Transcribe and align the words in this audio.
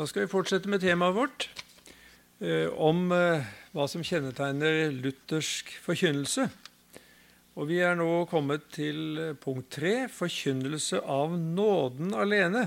Da 0.00 0.06
skal 0.08 0.24
vi 0.24 0.32
fortsette 0.32 0.70
med 0.72 0.80
temaet 0.80 1.12
vårt 1.12 1.44
eh, 2.40 2.70
om 2.72 3.10
eh, 3.12 3.42
hva 3.76 3.84
som 3.84 4.00
kjennetegner 4.00 4.94
luthersk 4.96 5.74
forkynnelse. 5.84 6.46
Og 7.60 7.68
Vi 7.68 7.82
er 7.84 7.98
nå 8.00 8.22
kommet 8.30 8.64
til 8.72 9.18
eh, 9.20 9.34
punkt 9.36 9.68
tre 9.76 10.06
forkynnelse 10.08 11.02
av 11.04 11.34
nåden 11.36 12.14
alene. 12.16 12.62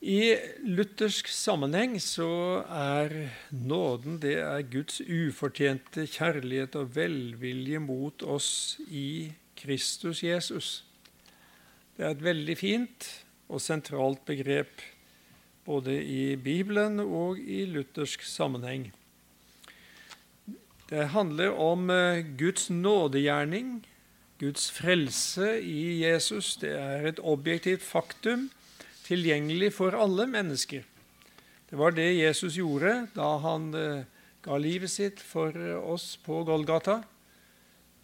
I 0.00 0.32
luthersk 0.64 1.28
sammenheng 1.28 1.98
så 2.00 2.30
er 2.64 3.12
nåden 3.52 4.16
det 4.24 4.38
er 4.46 4.64
Guds 4.72 5.02
ufortjente 5.04 6.06
kjærlighet 6.08 6.80
og 6.80 6.96
velvilje 6.96 7.84
mot 7.84 8.24
oss 8.24 8.78
i 8.88 9.28
Kristus 9.60 10.24
Jesus. 10.24 10.72
Det 11.98 12.08
er 12.08 12.16
et 12.16 12.26
veldig 12.32 12.60
fint 12.64 13.12
og 13.52 13.60
sentralt 13.60 14.24
begrep 14.24 14.93
både 15.64 15.96
i 16.02 16.36
Bibelen 16.36 17.00
og 17.00 17.40
i 17.40 17.64
luthersk 17.68 18.24
sammenheng. 18.28 18.90
Det 20.90 21.08
handler 21.14 21.56
om 21.56 21.88
eh, 21.90 22.24
Guds 22.38 22.68
nådegjerning, 22.70 23.78
Guds 24.38 24.68
frelse 24.70 25.56
i 25.62 26.02
Jesus. 26.02 26.56
Det 26.60 26.74
er 26.76 27.08
et 27.08 27.22
objektivt 27.22 27.82
faktum 27.82 28.50
tilgjengelig 29.06 29.72
for 29.78 29.96
alle 29.96 30.26
mennesker. 30.28 30.84
Det 31.70 31.80
var 31.80 31.96
det 31.96 32.10
Jesus 32.18 32.58
gjorde 32.60 33.06
da 33.16 33.30
han 33.40 33.72
eh, 33.74 34.04
ga 34.44 34.60
livet 34.60 34.92
sitt 34.92 35.24
for 35.24 35.56
oss 35.80 36.14
på 36.20 36.42
Golgata. 36.44 37.00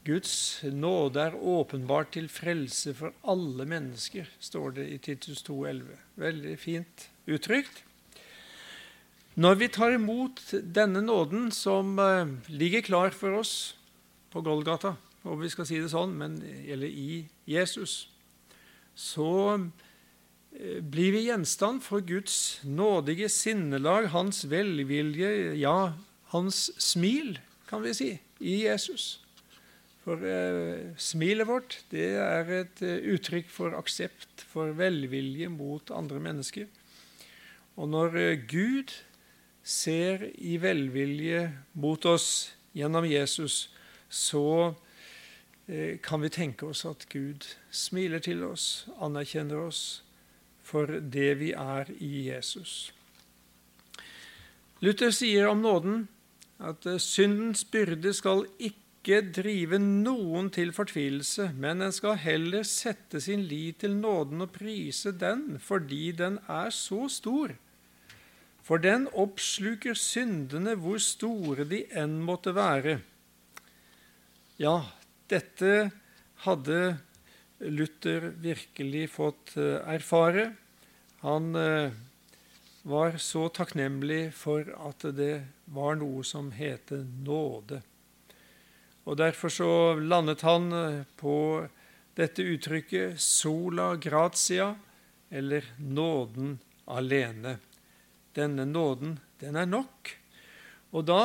Guds 0.05 0.63
nåde 0.65 1.21
er 1.29 1.37
åpenbart 1.37 2.15
til 2.17 2.29
frelse 2.33 2.95
for 2.97 3.13
alle 3.29 3.67
mennesker, 3.69 4.31
står 4.41 4.79
det 4.79 4.87
i 4.89 4.97
Titus 5.05 5.43
2,11. 5.45 5.91
Veldig 6.17 6.55
fint 6.59 7.05
uttrykt. 7.31 7.83
Når 9.41 9.61
vi 9.61 9.69
tar 9.73 9.95
imot 9.95 10.43
denne 10.61 11.03
nåden 11.05 11.51
som 11.55 11.95
eh, 12.03 12.33
ligger 12.51 12.85
klar 12.85 13.15
for 13.15 13.39
oss 13.39 13.77
på 14.33 14.43
Golgata, 14.45 14.97
om 15.23 15.41
vi 15.41 15.51
skal 15.53 15.69
si 15.69 15.79
det 15.81 15.93
sånn, 15.93 16.13
men, 16.19 16.39
eller 16.67 16.91
i 16.91 17.23
Jesus, 17.49 18.09
så 18.97 19.31
eh, 19.55 20.81
blir 20.83 21.15
vi 21.15 21.27
gjenstand 21.29 21.85
for 21.87 22.05
Guds 22.05 22.61
nådige 22.67 23.31
sinnelag, 23.33 24.11
hans 24.15 24.45
velvilje, 24.51 25.55
ja, 25.61 25.93
hans 26.35 26.69
smil, 26.81 27.39
kan 27.71 27.85
vi 27.87 27.95
si, 27.97 28.13
i 28.41 28.63
Jesus. 28.65 29.21
For 30.05 30.21
eh, 30.25 30.91
smilet 30.99 31.49
vårt 31.49 31.77
det 31.93 32.13
er 32.19 32.53
et 32.63 32.85
eh, 32.87 33.01
uttrykk 33.15 33.51
for 33.53 33.77
aksept, 33.79 34.47
for 34.51 34.73
velvilje 34.77 35.51
mot 35.53 35.93
andre 35.95 36.23
mennesker. 36.23 36.69
Og 37.81 37.89
når 37.89 38.17
eh, 38.21 38.43
Gud 38.45 38.93
ser 39.65 40.27
i 40.37 40.59
velvilje 40.61 41.47
mot 41.81 42.05
oss 42.05 42.53
gjennom 42.77 43.07
Jesus, 43.09 43.71
så 44.09 44.75
eh, 45.65 45.97
kan 46.05 46.21
vi 46.21 46.33
tenke 46.35 46.69
oss 46.69 46.85
at 46.85 47.07
Gud 47.09 47.47
smiler 47.73 48.21
til 48.21 48.45
oss, 48.45 48.85
anerkjenner 49.01 49.65
oss 49.65 50.03
for 50.61 51.01
det 51.01 51.31
vi 51.41 51.55
er 51.57 51.89
i 51.97 52.27
Jesus. 52.29 52.93
Luther 54.85 55.13
sier 55.13 55.49
om 55.49 55.65
nåden 55.65 56.05
at 56.61 56.85
eh, 56.85 57.01
syndens 57.01 57.65
byrde 57.65 58.13
skal 58.17 58.45
ikke 58.61 59.23
drive 59.33 59.81
noen 59.81 60.53
til 60.53 60.75
fortvilelse, 60.77 61.49
men 61.57 61.81
en 61.81 61.97
skal 61.97 62.21
heller 62.21 62.69
sette 62.69 63.25
sin 63.25 63.49
lit 63.49 63.81
til 63.81 63.97
nåden 63.97 64.45
og 64.45 64.53
prise 64.53 65.17
den 65.17 65.57
fordi 65.65 66.13
den 66.21 66.37
er 66.45 66.69
så 66.77 67.09
stor. 67.09 67.57
For 68.71 68.79
den 68.79 69.09
oppsluker 69.19 69.97
syndene 69.99 70.77
hvor 70.79 71.01
store 71.03 71.65
de 71.67 71.81
enn 71.99 72.21
måtte 72.23 72.53
være. 72.55 73.01
Ja, 74.63 74.77
dette 75.27 75.89
hadde 76.45 76.77
Luther 77.67 78.29
virkelig 78.39 79.09
fått 79.17 79.57
eh, 79.59 79.81
erfare. 79.91 80.53
Han 81.25 81.49
eh, 81.59 81.97
var 82.87 83.19
så 83.19 83.49
takknemlig 83.51 84.31
for 84.39 84.71
at 84.87 85.03
det 85.19 85.35
var 85.75 85.99
noe 85.99 86.23
som 86.23 86.53
heter 86.55 87.03
nåde. 87.27 87.81
Og 89.03 89.19
Derfor 89.19 89.51
så 89.51 89.73
landet 89.99 90.47
han 90.47 90.71
eh, 90.71 91.03
på 91.19 91.67
dette 92.15 92.47
uttrykket 92.47 93.19
'sola 93.19 93.97
gratia', 93.99 94.77
eller 95.27 95.67
'nåden 95.75 96.61
alene'. 96.87 97.59
Denne 98.37 98.67
nåden, 98.67 99.19
den 99.41 99.57
er 99.59 99.67
nok. 99.67 100.13
Og 100.95 101.07
da 101.09 101.23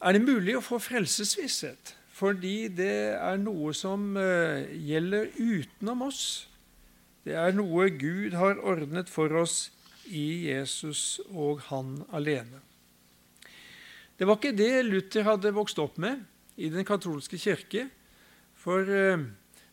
er 0.00 0.16
det 0.16 0.22
mulig 0.24 0.56
å 0.58 0.64
få 0.64 0.80
frelsesvisshet, 0.82 1.94
fordi 2.12 2.68
det 2.72 3.16
er 3.16 3.40
noe 3.40 3.72
som 3.76 4.12
uh, 4.16 4.64
gjelder 4.72 5.30
utenom 5.36 6.06
oss. 6.08 6.24
Det 7.24 7.36
er 7.36 7.52
noe 7.56 7.90
Gud 7.92 8.36
har 8.36 8.60
ordnet 8.64 9.12
for 9.12 9.32
oss 9.36 9.68
i 10.08 10.48
Jesus 10.48 11.20
og 11.30 11.60
Han 11.68 12.00
alene. 12.16 12.62
Det 14.16 14.28
var 14.28 14.36
ikke 14.36 14.56
det 14.56 14.84
Luther 14.84 15.24
hadde 15.24 15.52
vokst 15.56 15.78
opp 15.80 15.96
med 16.00 16.20
i 16.60 16.68
den 16.72 16.84
katolske 16.84 17.38
kirke. 17.40 17.86
For 18.60 18.84
eh, 18.84 19.22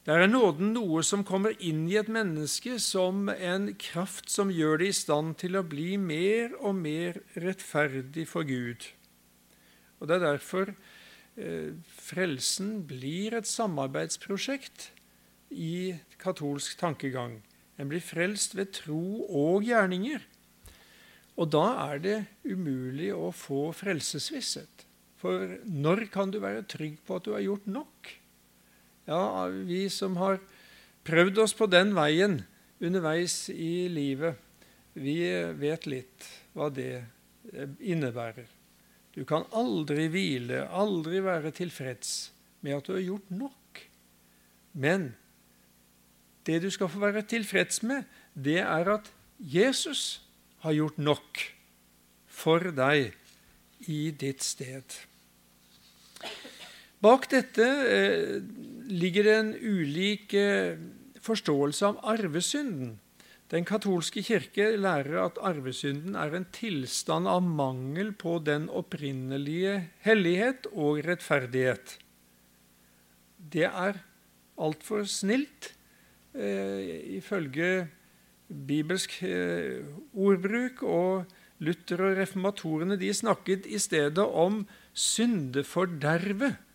der 0.08 0.22
er 0.24 0.30
nåden 0.32 0.70
noe 0.72 1.02
som 1.04 1.26
kommer 1.28 1.52
inn 1.60 1.82
i 1.92 1.98
et 2.00 2.08
menneske 2.08 2.78
som 2.80 3.26
en 3.28 3.74
kraft 3.76 4.30
som 4.32 4.48
gjør 4.48 4.80
det 4.80 4.92
i 4.94 4.96
stand 4.96 5.34
til 5.42 5.58
å 5.60 5.66
bli 5.68 5.98
mer 6.00 6.54
og 6.62 6.78
mer 6.80 7.18
rettferdig 7.36 8.24
for 8.30 8.48
Gud. 8.48 8.86
Og 10.00 10.08
Det 10.08 10.16
er 10.16 10.24
derfor 10.24 10.72
eh, 10.72 11.74
frelsen 11.92 12.86
blir 12.88 13.36
et 13.36 13.50
samarbeidsprosjekt 13.52 14.94
i 15.52 15.98
katolsk 16.22 16.78
tankegang. 16.80 17.42
En 17.76 17.92
blir 17.92 18.00
frelst 18.00 18.56
ved 18.56 18.72
tro 18.78 19.26
og 19.28 19.68
gjerninger. 19.68 20.24
Og 21.36 21.52
da 21.52 21.66
er 21.90 22.00
det 22.06 22.18
umulig 22.48 23.12
å 23.12 23.34
få 23.36 23.74
frelsesvisshet. 23.76 24.88
For 25.20 25.60
når 25.68 26.06
kan 26.14 26.32
du 26.32 26.40
være 26.40 26.64
trygg 26.64 27.02
på 27.04 27.20
at 27.20 27.28
du 27.28 27.34
har 27.36 27.44
gjort 27.44 27.68
nok? 27.68 28.14
Ja, 29.08 29.48
vi 29.48 29.86
som 29.94 30.18
har 30.20 30.42
prøvd 31.08 31.40
oss 31.46 31.54
på 31.56 31.70
den 31.72 31.94
veien 31.96 32.42
underveis 32.84 33.48
i 33.50 33.88
livet, 33.88 34.36
vi 34.98 35.22
vet 35.56 35.88
litt 35.88 36.28
hva 36.58 36.68
det 36.74 37.06
innebærer. 37.80 38.50
Du 39.16 39.24
kan 39.26 39.48
aldri 39.56 40.10
hvile, 40.12 40.66
aldri 40.68 41.22
være 41.24 41.54
tilfreds 41.56 42.34
med 42.66 42.76
at 42.76 42.90
du 42.90 42.98
har 42.98 43.06
gjort 43.06 43.32
nok. 43.34 43.82
Men 44.78 45.14
det 46.46 46.60
du 46.66 46.70
skal 46.74 46.92
få 46.92 47.02
være 47.02 47.24
tilfreds 47.30 47.82
med, 47.88 48.04
det 48.36 48.60
er 48.62 48.92
at 48.98 49.08
Jesus 49.40 50.20
har 50.66 50.76
gjort 50.76 51.00
nok 51.00 51.44
for 52.28 52.72
deg 52.76 53.16
i 53.88 54.10
ditt 54.12 54.44
sted. 54.44 55.00
Bak 57.02 57.28
dette 57.30 57.66
eh, 57.66 58.38
ligger 58.88 59.28
det 59.28 59.36
en 59.36 59.52
ulik 59.60 60.34
eh, 60.38 60.80
forståelse 61.24 61.92
av 61.92 62.00
arvesynden. 62.16 62.98
Den 63.52 63.64
katolske 63.68 64.24
kirke 64.28 64.74
lærer 64.76 65.22
at 65.24 65.40
arvesynden 65.40 66.18
er 66.20 66.36
en 66.36 66.48
tilstand 66.56 67.30
av 67.32 67.46
mangel 67.46 68.12
på 68.12 68.38
den 68.44 68.68
opprinnelige 68.68 69.80
hellighet 70.04 70.68
og 70.74 71.00
rettferdighet. 71.08 71.96
Det 73.38 73.68
er 73.70 74.02
altfor 74.60 75.08
snilt, 75.08 75.74
eh, 76.36 77.16
ifølge 77.20 77.88
bibelsk 78.48 79.22
eh, 79.24 79.84
ordbruk. 80.14 80.84
og 80.84 81.26
Luther 81.60 82.04
og 82.06 82.18
reformatorene 82.20 83.00
de 83.02 83.10
snakket 83.14 83.66
i 83.66 83.80
stedet 83.82 84.22
om 84.22 84.68
syndefordervet 84.94 86.67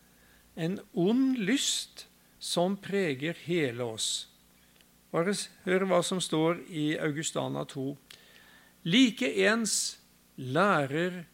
en 0.54 0.80
ond 0.92 1.38
lyst 1.38 2.06
som 2.38 2.76
preger 2.76 3.36
hele 3.46 3.84
oss. 3.84 4.28
Bare 5.12 5.34
hør 5.66 5.86
hva 5.88 6.00
som 6.04 6.20
står 6.20 6.62
i 6.72 6.92
Augustana 7.00 7.64
2. 7.68 7.92
Likeens 8.88 9.98
lærer 10.36 11.24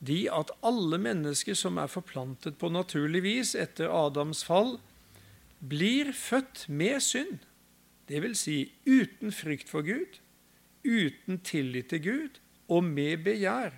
de 0.00 0.24
at 0.32 0.50
alle 0.64 0.98
mennesker 1.00 1.56
som 1.58 1.78
er 1.78 1.90
forplantet 1.92 2.56
på 2.58 2.70
naturlig 2.72 3.22
vis 3.24 3.54
etter 3.54 3.92
Adams 3.92 4.42
fall, 4.46 4.78
blir 5.60 6.12
født 6.16 6.64
med 6.72 7.02
synd, 7.04 7.42
dvs. 8.08 8.44
Si 8.46 8.58
uten 8.88 9.32
frykt 9.34 9.68
for 9.68 9.84
Gud, 9.84 10.18
uten 10.84 11.40
tillit 11.44 11.90
til 11.92 12.04
Gud 12.06 12.40
og 12.70 12.86
med 12.86 13.26
begjær, 13.26 13.76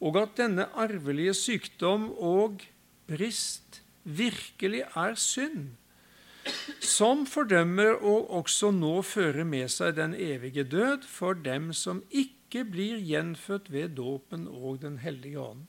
og 0.00 0.16
at 0.20 0.36
denne 0.40 0.68
arvelige 0.76 1.32
sykdom 1.36 2.10
og 2.12 2.66
brist 3.08 3.80
virkelig 4.04 4.84
er 4.96 5.14
synd, 5.18 5.74
som 6.80 7.26
fordømmer 7.28 8.00
og 8.00 8.30
også 8.40 8.70
nå 8.72 9.00
fører 9.04 9.44
med 9.44 9.68
seg 9.72 9.96
den 9.98 10.14
evige 10.16 10.64
død 10.64 11.04
for 11.08 11.36
dem 11.36 11.70
som 11.76 12.02
ikke 12.10 12.64
blir 12.64 12.98
gjenfødt 13.04 13.68
ved 13.72 13.96
dåpen 14.00 14.48
og 14.48 14.80
Den 14.82 14.98
hellige 14.98 15.38
ånd. 15.38 15.66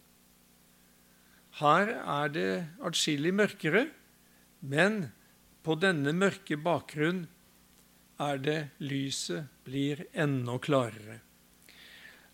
Her 1.59 1.91
er 1.99 2.31
det 2.31 2.51
atskillig 2.79 3.33
mørkere, 3.35 3.89
men 4.61 5.11
på 5.63 5.75
denne 5.75 6.13
mørke 6.15 6.55
bakgrunn 6.57 7.25
er 8.21 8.39
det 8.39 8.59
lyset 8.79 9.49
blir 9.65 10.05
enda 10.13 10.57
klarere. 10.61 11.19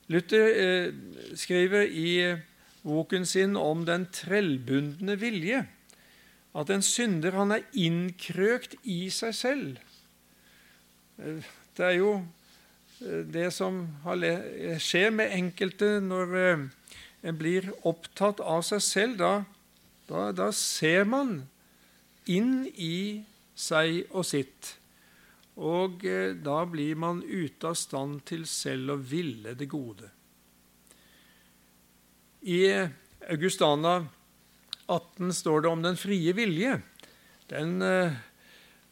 Luther 0.07 0.45
eh, 0.47 0.93
skriver 1.35 1.89
i 1.89 2.37
boken 2.85 3.25
sin 3.27 3.57
om 3.59 3.83
den 3.87 4.05
trellbundne 4.13 5.17
vilje 5.19 5.65
at 6.57 6.71
en 6.73 6.83
synder 6.85 7.35
han 7.37 7.53
er 7.53 7.65
innkrøkt 7.77 8.77
i 8.87 9.07
seg 9.13 9.35
selv. 9.37 9.77
Eh, 11.21 11.45
det 11.77 11.85
er 11.85 11.95
jo 11.99 12.13
eh, 13.03 13.21
det 13.29 13.51
som 13.53 13.83
skjer 14.81 15.13
med 15.13 15.35
enkelte 15.37 15.97
når 16.03 16.35
eh, 16.41 16.65
en 17.27 17.37
blir 17.37 17.69
opptatt 17.87 18.41
av 18.41 18.65
seg 18.65 18.81
selv. 18.85 19.21
Da, 19.21 19.31
da, 20.09 20.31
da 20.33 20.49
ser 20.55 21.05
man 21.09 21.39
inn 22.25 22.65
i 22.73 23.23
seg 23.57 24.05
og 24.09 24.25
sitt. 24.27 24.73
Og 25.57 26.03
da 26.45 26.59
blir 26.69 26.99
man 27.01 27.23
ute 27.25 27.71
av 27.71 27.77
stand 27.79 28.19
til 28.29 28.43
selv 28.45 28.93
å 28.93 28.97
ville 29.01 29.55
det 29.57 29.65
gode. 29.71 30.11
I 32.45 32.61
Augustana 33.25 33.95
18 34.87 35.33
står 35.35 35.63
det 35.63 35.71
om 35.71 35.83
den 35.83 35.99
frie 35.99 36.33
vilje. 36.35 36.79
Den, 37.51 37.81
eh, 37.81 38.17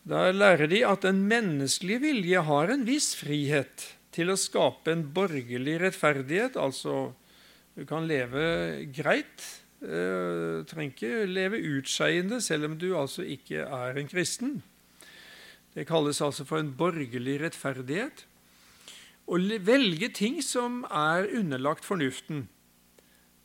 der 0.04 0.34
lærer 0.36 0.68
de 0.68 0.84
at 0.86 1.02
den 1.08 1.26
menneskelige 1.28 2.04
vilje 2.04 2.42
har 2.48 2.72
en 2.72 2.86
viss 2.88 3.16
frihet 3.16 3.96
til 4.16 4.32
å 4.32 4.40
skape 4.40 4.92
en 4.92 5.08
borgerlig 5.16 5.80
rettferdighet. 5.82 6.56
Altså 6.56 7.14
du 7.76 7.84
kan 7.86 8.08
leve 8.08 8.86
greit. 8.96 9.44
Du 9.82 10.64
trenger 10.66 10.94
ikke 10.94 11.26
leve 11.28 11.60
utskeiende 11.60 12.40
selv 12.42 12.70
om 12.70 12.78
du 12.80 12.88
altså 12.98 13.26
ikke 13.28 13.68
er 13.68 14.00
en 14.00 14.08
kristen. 14.08 14.62
Det 15.76 15.84
kalles 15.90 16.22
altså 16.24 16.46
for 16.48 16.64
en 16.64 16.72
borgerlig 16.78 17.42
rettferdighet. 17.44 18.24
Å 19.28 19.40
velge 19.68 20.10
ting 20.16 20.40
som 20.46 20.84
er 20.88 21.28
underlagt 21.36 21.84
fornuften. 21.86 22.46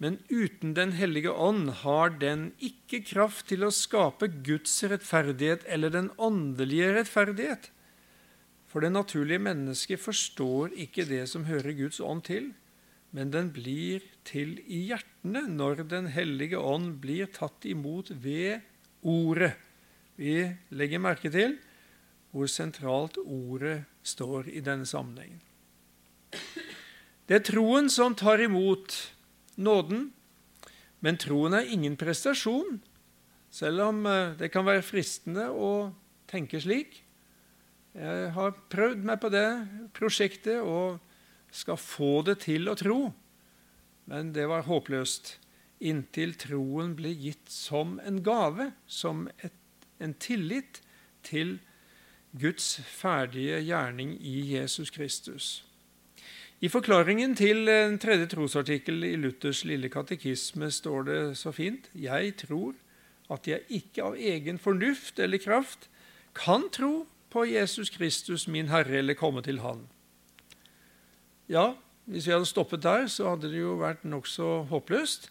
Men 0.00 0.16
uten 0.30 0.72
Den 0.74 0.94
hellige 0.96 1.30
ånd 1.30 1.68
har 1.82 2.14
den 2.22 2.50
ikke 2.56 3.02
kraft 3.04 3.50
til 3.52 3.66
å 3.66 3.74
skape 3.74 4.30
Guds 4.46 4.78
rettferdighet 4.88 5.66
eller 5.68 5.92
den 5.92 6.08
åndelige 6.16 6.94
rettferdighet. 6.96 7.68
For 8.70 8.80
det 8.80 8.94
naturlige 8.94 9.42
mennesket 9.44 10.00
forstår 10.00 10.72
ikke 10.86 11.04
det 11.04 11.26
som 11.28 11.44
hører 11.44 11.76
Guds 11.76 12.00
ånd 12.00 12.24
til, 12.30 12.52
men 13.12 13.32
den 13.34 13.50
blir 13.52 14.06
til 14.24 14.56
i 14.64 14.86
hjertene 14.88 15.42
når 15.50 15.84
Den 15.90 16.06
hellige 16.14 16.56
ånd 16.56 17.00
blir 17.02 17.26
tatt 17.34 17.66
imot 17.66 18.12
ved 18.24 18.62
ordet. 19.02 19.56
Vi 20.16 20.46
legger 20.70 21.02
merke 21.02 21.28
til 21.34 21.58
hvor 22.30 22.46
sentralt 22.46 23.18
ordet 23.20 23.82
står 24.06 24.48
i 24.48 24.62
denne 24.62 24.86
sammenhengen. 24.86 25.40
Det 27.26 27.40
er 27.40 27.46
troen 27.46 27.90
som 27.90 28.14
tar 28.14 28.40
imot 28.42 28.94
nåden. 29.60 30.08
Men 31.00 31.20
troen 31.20 31.56
er 31.56 31.68
ingen 31.72 31.96
prestasjon, 32.00 32.80
selv 33.50 33.86
om 33.88 34.02
eh, 34.08 34.34
det 34.40 34.50
kan 34.52 34.66
være 34.66 34.84
fristende 34.84 35.48
å 35.52 35.92
tenke 36.30 36.60
slik. 36.62 37.00
Jeg 37.96 38.30
har 38.36 38.58
prøvd 38.70 39.06
meg 39.08 39.18
på 39.22 39.30
det 39.32 39.46
prosjektet 39.96 40.60
og 40.62 41.00
skal 41.50 41.80
få 41.80 42.20
det 42.28 42.38
til 42.44 42.70
å 42.70 42.76
tro. 42.78 43.00
Men 44.10 44.30
det 44.34 44.46
var 44.50 44.68
håpløst 44.68 45.36
inntil 45.80 46.36
troen 46.38 46.92
ble 46.98 47.10
gitt 47.16 47.50
som 47.50 47.98
en 48.04 48.20
gave, 48.22 48.70
som 48.86 49.26
et, 49.40 49.56
en 49.98 50.14
tillit 50.14 50.82
til 51.26 51.58
Guds 52.36 52.76
ferdige 52.86 53.58
gjerning 53.64 54.14
i 54.20 54.36
Jesus 54.52 54.92
Kristus. 54.94 55.64
I 56.60 56.68
forklaringen 56.68 57.32
til 57.38 57.70
en 57.72 57.94
tredje 57.96 58.26
trosartikkel 58.34 59.04
i 59.08 59.14
Luthers 59.16 59.62
lille 59.64 59.88
katekisme 59.88 60.66
står 60.68 61.06
det 61.06 61.20
så 61.40 61.54
fint 61.56 61.86
Jeg 61.96 62.34
tror 62.42 62.74
at 63.32 63.48
jeg 63.48 63.64
ikke 63.78 64.04
av 64.04 64.18
egen 64.20 64.58
fornuft 64.60 65.22
eller 65.24 65.40
kraft 65.40 65.88
kan 66.36 66.68
tro 66.68 67.06
på 67.32 67.46
Jesus 67.48 67.88
Kristus, 67.94 68.44
min 68.48 68.68
Herre, 68.68 68.98
eller 69.00 69.16
komme 69.16 69.40
til 69.42 69.62
Han. 69.64 69.86
Ja, 71.48 71.76
hvis 72.04 72.26
vi 72.26 72.32
hadde 72.34 72.46
stoppet 72.46 72.82
der, 72.82 73.06
så 73.06 73.30
hadde 73.30 73.48
det 73.48 73.62
jo 73.62 73.78
vært 73.80 74.04
nokså 74.04 74.66
håpløst. 74.68 75.30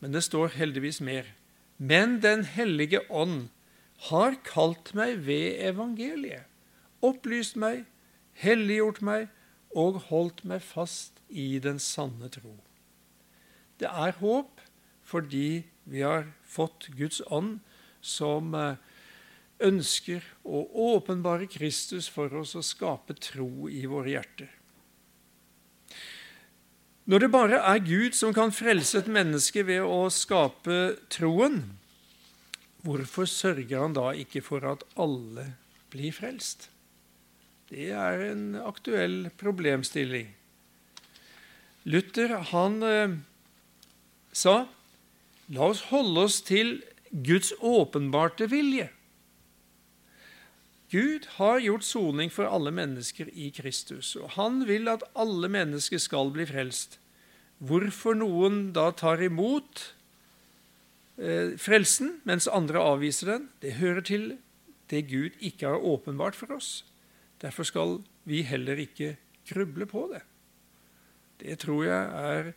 Men 0.00 0.12
det 0.12 0.24
står 0.26 0.56
heldigvis 0.58 1.00
mer. 1.00 1.34
Men 1.78 2.18
Den 2.22 2.42
hellige 2.44 3.04
ånd 3.10 3.48
har 4.10 4.34
kalt 4.42 4.94
meg 4.94 5.22
ved 5.26 5.62
evangeliet, 5.70 6.50
opplyst 7.02 7.54
meg, 7.56 7.84
helliggjort 8.32 9.02
meg 9.02 9.28
og 9.76 10.02
holdt 10.08 10.44
meg 10.48 10.62
fast 10.64 11.18
i 11.28 11.58
den 11.62 11.80
sanne 11.82 12.30
tro. 12.32 12.56
Det 13.78 13.88
er 13.88 14.16
håp 14.20 14.62
fordi 15.08 15.64
vi 15.88 16.04
har 16.04 16.28
fått 16.44 16.90
Guds 16.98 17.20
ånd 17.32 17.58
som 18.04 18.52
eh, 18.56 18.76
ønsker 19.64 20.24
å 20.44 20.62
åpenbare 20.92 21.48
Kristus 21.50 22.08
for 22.12 22.32
oss 22.40 22.54
og 22.58 22.66
skape 22.66 23.16
tro 23.18 23.68
i 23.72 23.84
våre 23.88 24.14
hjerter. 24.16 24.50
Når 27.08 27.24
det 27.24 27.30
bare 27.32 27.60
er 27.64 27.80
Gud 27.80 28.12
som 28.12 28.34
kan 28.36 28.52
frelse 28.52 29.00
et 29.00 29.08
menneske 29.08 29.64
ved 29.64 29.80
å 29.80 30.10
skape 30.12 30.98
troen, 31.08 31.62
hvorfor 32.84 33.28
sørger 33.28 33.80
han 33.80 33.96
da 33.96 34.10
ikke 34.12 34.42
for 34.44 34.66
at 34.68 34.84
alle 35.00 35.54
blir 35.92 36.12
frelst? 36.12 36.68
Det 37.68 37.90
er 37.92 38.22
en 38.30 38.54
aktuell 38.64 39.28
problemstilling. 39.36 40.30
Luther 41.88 42.32
han 42.50 42.82
eh, 42.84 43.16
sa 44.32 44.54
la 45.52 45.68
oss 45.72 45.86
holde 45.90 46.24
oss 46.28 46.40
til 46.44 46.78
Guds 47.12 47.52
åpenbarte 47.60 48.48
vilje. 48.52 48.88
Gud 50.88 51.28
har 51.36 51.60
gjort 51.60 51.84
soning 51.84 52.32
for 52.32 52.48
alle 52.48 52.72
mennesker 52.72 53.28
i 53.36 53.50
Kristus, 53.52 54.14
og 54.16 54.32
han 54.38 54.62
vil 54.68 54.88
at 54.88 55.04
alle 55.12 55.50
mennesker 55.52 56.00
skal 56.00 56.32
bli 56.32 56.48
frelst. 56.48 56.96
Hvorfor 57.60 58.16
noen 58.16 58.70
da 58.72 58.88
tar 58.96 59.20
imot 59.24 59.82
eh, 61.20 61.56
frelsen, 61.60 62.22
mens 62.24 62.48
andre 62.48 62.80
avviser 62.80 63.34
den, 63.34 63.48
det 63.60 63.76
hører 63.82 64.04
til 64.08 64.30
det 64.88 65.04
Gud 65.10 65.36
ikke 65.44 65.74
har 65.74 65.84
åpenbart 65.84 66.38
for 66.38 66.56
oss. 66.56 66.86
Derfor 67.40 67.66
skal 67.66 67.98
vi 68.26 68.42
heller 68.42 68.80
ikke 68.82 69.16
gruble 69.48 69.86
på 69.86 70.08
det. 70.12 70.22
Det 71.38 71.58
tror 71.62 71.84
jeg 71.86 72.04
er 72.32 72.52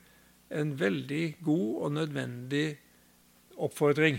en 0.62 0.74
veldig 0.80 1.38
god 1.44 1.84
og 1.86 1.92
nødvendig 1.92 2.66
oppfordring. 3.62 4.18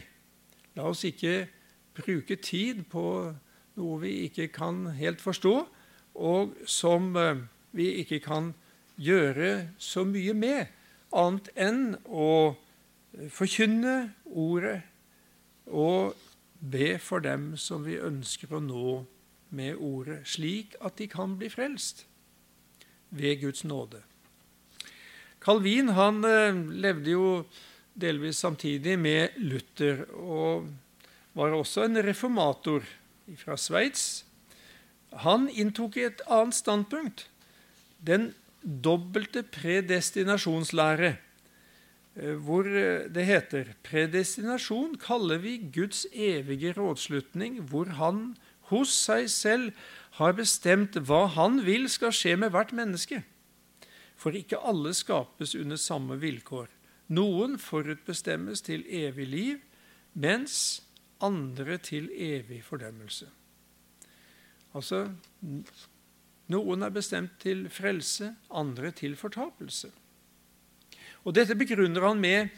La 0.77 0.87
oss 0.89 1.05
ikke 1.05 1.49
bruke 1.97 2.37
tid 2.41 2.85
på 2.91 3.05
noe 3.77 4.01
vi 4.01 4.13
ikke 4.29 4.49
kan 4.53 4.87
helt 4.97 5.21
forstå, 5.21 5.55
og 6.15 6.55
som 6.69 7.17
eh, 7.17 7.43
vi 7.73 7.89
ikke 8.03 8.21
kan 8.25 8.53
gjøre 9.01 9.73
så 9.81 10.05
mye 10.05 10.35
med, 10.37 10.69
annet 11.13 11.49
enn 11.61 11.97
å 12.09 12.55
forkynne 13.33 14.13
ordet 14.25 14.79
og 15.69 16.17
be 16.61 16.95
for 17.03 17.25
dem 17.25 17.53
som 17.61 17.85
vi 17.85 17.99
ønsker 18.01 18.55
å 18.55 18.61
nå 18.63 18.93
med 19.53 19.77
ordet, 19.77 20.23
slik 20.29 20.75
at 20.81 20.97
de 20.99 21.09
kan 21.13 21.37
bli 21.39 21.51
frelst 21.53 22.07
ved 23.13 23.41
Guds 23.43 23.65
nåde. 23.69 24.01
Calvin 25.43 25.93
han 25.97 26.25
eh, 26.25 26.59
levde 26.85 27.13
jo 27.13 27.27
delvis 27.99 28.41
samtidig 28.41 28.97
med 28.99 29.37
Luther 29.43 30.05
og 30.17 30.69
var 31.37 31.57
også 31.57 31.87
en 31.87 32.01
reformator 32.05 32.85
fra 33.41 33.57
Sveits. 33.59 34.25
Han 35.25 35.49
inntok 35.51 35.99
et 36.01 36.23
annet 36.31 36.57
standpunkt. 36.57 37.27
Den 38.01 38.31
dobbelte 38.63 39.43
predestinasjonslære, 39.43 41.17
eh, 42.17 42.37
hvor 42.39 42.69
eh, 42.69 43.09
det 43.13 43.27
heter 43.29 43.75
predestinasjon 43.85 44.97
kaller 45.03 45.43
vi 45.43 45.59
Guds 45.75 46.07
evige 46.13 46.73
rådslutning, 46.79 47.61
hvor 47.69 47.93
Han 47.99 48.37
hos 48.73 48.93
seg 49.05 49.29
selv 49.31 49.85
har 50.19 50.35
bestemt 50.37 50.99
hva 51.09 51.27
han 51.37 51.63
vil 51.67 51.89
skal 51.93 52.13
skje 52.15 52.37
med 52.41 52.53
hvert 52.53 52.75
menneske. 52.77 53.23
For 54.19 54.37
ikke 54.37 54.61
alle 54.61 54.93
skapes 54.95 55.55
under 55.59 55.81
samme 55.81 56.19
vilkår. 56.21 56.69
Noen 57.13 57.59
forutbestemmes 57.61 58.63
til 58.65 58.85
evig 58.89 59.29
liv, 59.29 59.63
mens 60.13 60.83
andre 61.23 61.79
til 61.83 62.11
evig 62.13 62.63
fordømmelse. 62.67 63.29
Altså 64.73 65.07
Noen 66.53 66.85
er 66.85 66.93
bestemt 66.93 67.39
til 67.41 67.67
frelse, 67.73 68.33
andre 68.51 68.91
til 68.97 69.15
fortapelse. 69.17 69.89
Og 71.25 71.35
Dette 71.37 71.57
begrunner 71.57 72.09
han 72.09 72.21
med 72.21 72.51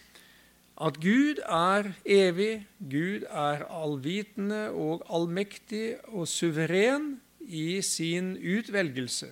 at 0.75 0.99
Gud 0.99 1.38
er 1.47 1.93
evig, 2.04 2.66
Gud 2.78 3.26
er 3.31 3.62
allvitende 3.71 4.71
og 4.71 5.04
allmektig 5.07 5.97
og 6.11 6.26
suveren 6.28 7.21
i 7.40 7.83
sin 7.83 8.35
utvelgelse. 8.37 9.31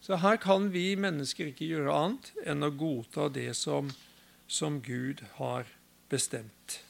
Så 0.00 0.18
her 0.20 0.36
kan 0.36 0.72
vi 0.74 0.96
mennesker 1.00 1.52
ikke 1.52 1.70
gjøre 1.70 1.94
annet 1.94 2.32
enn 2.44 2.66
å 2.66 2.72
godta 2.74 3.30
det 3.32 3.52
som, 3.56 3.92
som 4.50 4.82
Gud 4.84 5.22
har 5.38 5.70
bestemt. 6.12 6.80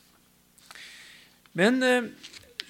Men 1.55 1.83
eh, 1.87 2.09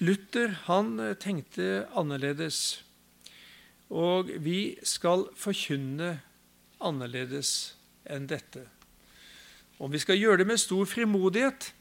Luther 0.03 0.51
han 0.67 0.99
eh, 0.99 1.15
tenkte 1.17 1.87
annerledes, 1.97 2.83
og 3.89 4.29
vi 4.43 4.75
skal 4.85 5.29
forkynne 5.39 6.17
annerledes 6.83 7.55
enn 8.05 8.27
dette. 8.29 8.67
Og 9.79 9.91
vi 9.91 9.99
skal 9.99 10.19
gjøre 10.19 10.43
det 10.43 10.47
med 10.47 10.61
stor 10.61 10.85
frimodighet. 10.87 11.73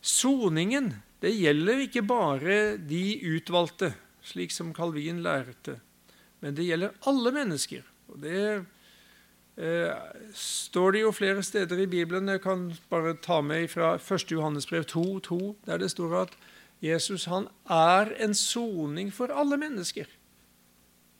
Soningen 0.00 0.94
det 1.20 1.34
gjelder 1.36 1.84
ikke 1.84 2.02
bare 2.06 2.58
de 2.78 3.04
utvalgte, 3.34 3.92
slik 4.24 4.52
som 4.54 4.72
Calvin 4.76 5.20
lærte, 5.24 5.80
men 6.40 6.56
det 6.56 6.64
gjelder 6.64 6.94
alle 7.08 7.32
mennesker. 7.34 7.82
Og 8.08 8.22
Det 8.22 8.64
eh, 9.56 9.92
står 10.32 10.92
det 10.92 11.02
jo 11.02 11.10
flere 11.12 11.42
steder 11.42 11.82
i 11.82 11.86
Bibelen. 11.86 12.28
Jeg 12.28 12.40
kan 12.40 12.72
bare 12.88 13.14
ta 13.20 13.40
med 13.40 13.68
fra 13.68 13.94
1. 13.96 14.32
Johannesbrev 14.32 14.84
2, 14.84 15.18
2, 15.18 15.56
der 15.66 15.78
det 15.78 15.90
står 15.90 16.22
at 16.22 16.36
Jesus 16.80 17.24
han 17.28 17.48
er 17.68 18.14
en 18.24 18.34
soning 18.34 19.12
for 19.12 19.28
alle 19.28 19.56
mennesker. 19.56 20.08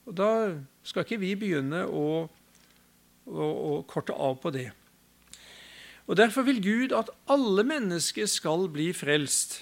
Og 0.05 0.17
Da 0.17 0.57
skal 0.83 1.05
ikke 1.05 1.21
vi 1.21 1.35
begynne 1.35 1.85
å, 1.85 2.25
å, 3.29 3.45
å 3.45 3.81
korte 3.85 4.13
av 4.17 4.41
på 4.41 4.49
det. 4.49 4.71
Og 6.11 6.17
Derfor 6.19 6.43
vil 6.43 6.59
Gud 6.59 6.91
at 6.91 7.07
alle 7.31 7.63
mennesker 7.63 8.27
skal 8.27 8.65
bli 8.67 8.89
frelst. 8.91 9.61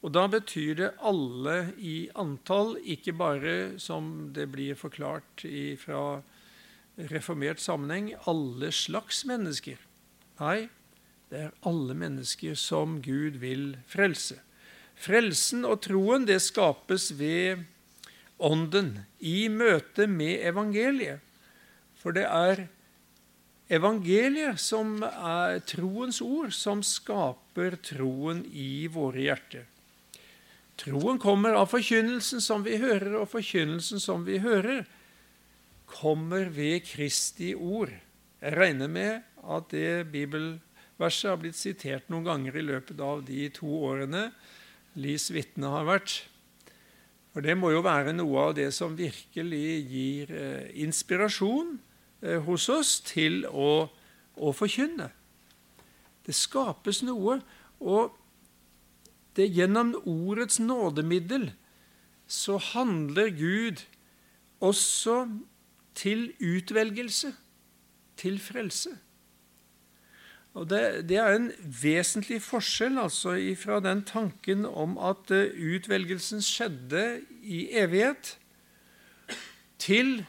Og 0.00 0.14
Da 0.16 0.24
betyr 0.26 0.74
det 0.74 0.90
alle 1.04 1.74
i 1.76 2.08
antall, 2.16 2.78
ikke 2.80 3.12
bare, 3.12 3.78
som 3.78 4.32
det 4.32 4.48
blir 4.52 4.74
forklart 4.74 5.44
fra 5.76 6.22
reformert 6.96 7.60
sammenheng, 7.60 8.14
alle 8.26 8.72
slags 8.72 9.26
mennesker. 9.28 9.76
Nei, 10.40 10.70
det 11.28 11.38
er 11.44 11.52
alle 11.68 11.94
mennesker 11.94 12.56
som 12.56 13.02
Gud 13.04 13.36
vil 13.44 13.76
frelse. 13.86 14.40
Frelsen 14.96 15.68
og 15.68 15.82
troen 15.84 16.24
det 16.24 16.40
skapes 16.40 17.12
ved 17.20 17.66
Ånden 18.40 19.02
i 19.20 19.48
møte 19.52 20.06
med 20.08 20.40
evangeliet. 20.40 21.20
For 22.00 22.16
det 22.16 22.24
er 22.24 22.68
evangeliet, 23.70 24.58
som 24.60 24.98
er 25.06 25.60
troens 25.68 26.20
ord, 26.24 26.50
som 26.54 26.82
skaper 26.84 27.78
troen 27.86 28.42
i 28.50 28.88
våre 28.90 29.28
hjerter. 29.28 29.66
Troen 30.80 31.20
kommer 31.20 31.58
av 31.60 31.68
forkynnelsen 31.70 32.40
som 32.42 32.64
vi 32.64 32.78
hører, 32.80 33.18
og 33.20 33.28
forkynnelsen 33.30 34.00
som 34.02 34.24
vi 34.26 34.40
hører, 34.40 34.86
kommer 35.90 36.48
ved 36.54 36.86
Kristi 36.86 37.52
ord. 37.54 37.92
Jeg 38.40 38.56
regner 38.56 38.88
med 38.88 39.26
at 39.44 39.68
det 39.74 40.08
bibelverset 40.12 41.30
har 41.32 41.40
blitt 41.42 41.58
sitert 41.58 42.08
noen 42.08 42.26
ganger 42.26 42.56
i 42.56 42.64
løpet 42.64 43.02
av 43.04 43.22
de 43.26 43.48
to 43.54 43.68
årene 43.90 44.30
Lis 44.98 45.28
vitne 45.30 45.68
har 45.70 45.84
vært. 45.86 46.16
For 47.30 47.44
det 47.44 47.54
må 47.58 47.70
jo 47.70 47.84
være 47.84 48.14
noe 48.16 48.48
av 48.48 48.56
det 48.56 48.70
som 48.74 48.96
virkelig 48.98 49.66
gir 49.86 50.32
eh, 50.34 50.72
inspirasjon 50.82 51.76
hos 52.20 52.68
oss 52.68 52.98
til 53.06 53.46
å, 53.48 53.88
å 54.36 54.52
forkynne. 54.52 55.08
Det 56.26 56.34
skapes 56.36 57.00
noe, 57.06 57.38
og 57.80 58.16
det 59.36 59.46
er 59.46 59.56
gjennom 59.62 59.94
ordets 60.04 60.60
nådemiddel 60.60 61.50
så 62.30 62.58
handler 62.62 63.30
Gud 63.34 63.82
også 64.60 65.28
til 65.94 66.32
utvelgelse, 66.40 67.32
til 68.16 68.38
frelse. 68.38 68.90
Og 70.54 70.70
det, 70.70 71.08
det, 71.08 71.16
er 71.16 71.34
en 71.34 71.50
vesentlig 71.82 72.40
forskjell 72.42 72.98
altså 72.98 73.36
fra 73.58 73.78
den 73.82 74.02
tanken 74.06 74.66
om 74.66 74.96
at 74.98 75.30
eh, 75.34 75.54
utvelgelsen 75.54 76.42
skjedde 76.42 77.04
i 77.42 77.68
evighet, 77.78 78.36
til 79.78 80.26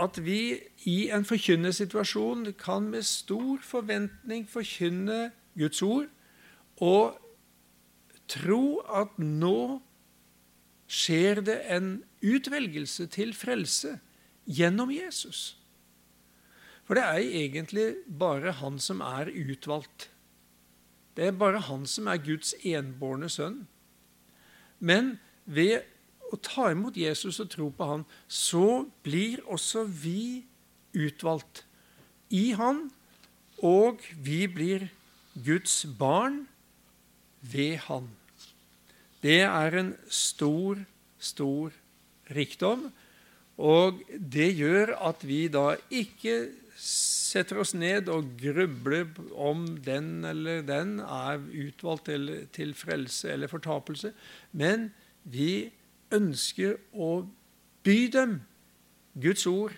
at 0.00 0.18
vi 0.24 0.58
i 0.90 1.08
en 1.14 1.24
forkynnersituasjon 1.26 2.48
kan 2.58 2.90
med 2.90 3.06
stor 3.06 3.62
forventning 3.62 4.46
forkynne 4.50 5.32
Guds 5.58 5.82
ord 5.82 6.08
og 6.82 7.18
tro 8.30 8.80
at 8.88 9.18
nå 9.18 9.80
skjer 10.90 11.42
det 11.44 11.58
en 11.72 11.92
utvelgelse 12.24 13.06
til 13.12 13.34
frelse 13.36 13.98
gjennom 14.44 14.90
Jesus. 14.92 15.54
For 16.84 16.98
det 16.98 17.04
er 17.04 17.36
egentlig 17.44 17.86
bare 18.08 18.52
han 18.60 18.76
som 18.82 19.00
er 19.04 19.30
utvalgt. 19.32 20.10
Det 21.16 21.30
er 21.30 21.38
bare 21.38 21.62
han 21.68 21.86
som 21.88 22.10
er 22.10 22.20
Guds 22.20 22.52
enbårne 22.60 23.30
sønn. 23.32 23.64
Men 24.80 25.16
ved 25.46 25.86
å 26.32 26.38
ta 26.40 26.70
imot 26.72 26.96
Jesus 26.98 27.40
og 27.42 27.50
tro 27.52 27.68
på 27.74 27.88
han, 27.88 28.04
så 28.28 28.84
blir 29.04 29.42
også 29.50 29.84
vi 29.88 30.44
utvalgt 30.94 31.64
i 32.34 32.52
han, 32.58 32.88
og 33.64 34.02
vi 34.24 34.44
blir 34.50 34.88
Guds 35.44 35.84
barn 35.98 36.44
ved 37.40 37.78
han. 37.88 38.10
Det 39.24 39.40
er 39.46 39.78
en 39.80 39.94
stor, 40.12 40.82
stor 41.18 41.72
rikdom, 42.34 42.90
og 43.54 44.02
det 44.18 44.50
gjør 44.58 44.96
at 45.08 45.22
vi 45.26 45.46
da 45.52 45.74
ikke 45.94 46.50
setter 46.84 47.60
oss 47.62 47.72
ned 47.76 48.10
og 48.12 48.34
grubler 48.40 49.06
om 49.38 49.64
den 49.84 50.24
eller 50.26 50.64
den 50.66 50.98
er 51.00 51.38
utvalgt 51.38 52.10
til 52.54 52.74
frelse 52.76 53.30
eller 53.32 53.50
fortapelse, 53.50 54.12
men 54.52 54.90
vi 55.22 55.70
ønsker 56.14 56.78
å 56.92 57.26
by 57.84 57.98
dem 58.12 58.38
Guds 59.20 59.46
ord, 59.46 59.74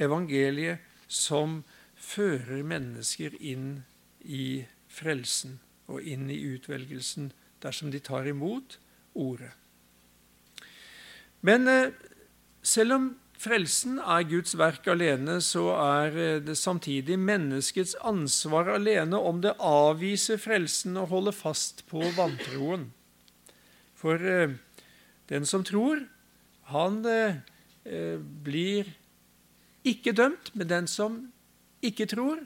evangeliet, 0.00 0.80
som 1.08 1.62
fører 1.94 2.64
mennesker 2.66 3.34
inn 3.40 3.84
i 4.24 4.64
frelsen 4.88 5.58
og 5.90 6.02
inn 6.02 6.30
i 6.32 6.40
utvelgelsen 6.54 7.32
dersom 7.64 7.92
de 7.92 8.00
tar 8.02 8.28
imot 8.28 8.78
ordet. 9.14 9.52
Men 11.44 11.68
eh, 11.68 11.92
selv 12.64 12.96
om 12.96 13.06
frelsen 13.40 13.98
er 14.00 14.24
Guds 14.28 14.54
verk 14.56 14.86
alene, 14.88 15.38
så 15.44 15.66
er 15.76 16.16
eh, 16.16 16.42
det 16.44 16.56
samtidig 16.58 17.18
menneskets 17.20 17.96
ansvar 18.00 18.72
alene 18.78 19.20
om 19.20 19.42
det 19.44 19.56
avviser 19.60 20.40
frelsen 20.40 20.96
og 21.00 21.10
holder 21.12 21.36
fast 21.36 21.84
på 21.90 22.02
vantroen. 22.16 22.88
For 24.00 24.20
eh, 24.20 24.56
den 25.30 25.46
som 25.48 25.64
tror, 25.64 26.02
han 26.70 27.00
eh, 27.08 27.40
blir 28.18 28.90
ikke 29.84 30.14
dømt, 30.16 30.50
men 30.54 30.70
den 30.70 30.88
som 30.88 31.18
ikke 31.84 32.06
tror, 32.08 32.40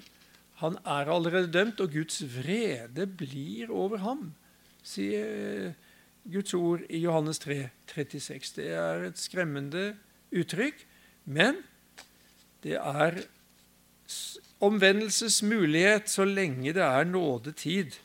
han 0.58 0.78
er 0.82 1.10
allerede 1.14 1.52
dømt, 1.54 1.80
og 1.80 1.92
Guds 1.94 2.20
vrede 2.34 3.06
blir 3.06 3.70
over 3.70 4.02
ham, 4.02 4.32
sier 4.82 5.74
Guds 6.28 6.54
ord 6.54 6.82
i 6.90 6.98
Johannes 7.04 7.38
3, 7.44 7.68
36. 7.94 8.56
Det 8.58 8.68
er 8.74 9.06
et 9.06 9.20
skremmende 9.20 9.92
uttrykk, 10.34 10.82
men 11.24 11.62
det 12.66 12.74
er 12.80 13.22
omvendelsesmulighet 14.64 16.10
så 16.10 16.26
lenge 16.26 16.74
det 16.74 16.82
er 16.82 17.06
nådetid. 17.06 17.98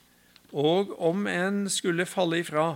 Og 0.54 0.94
om 1.02 1.26
en 1.28 1.66
skulle 1.74 2.06
falle 2.06 2.44
ifra, 2.44 2.76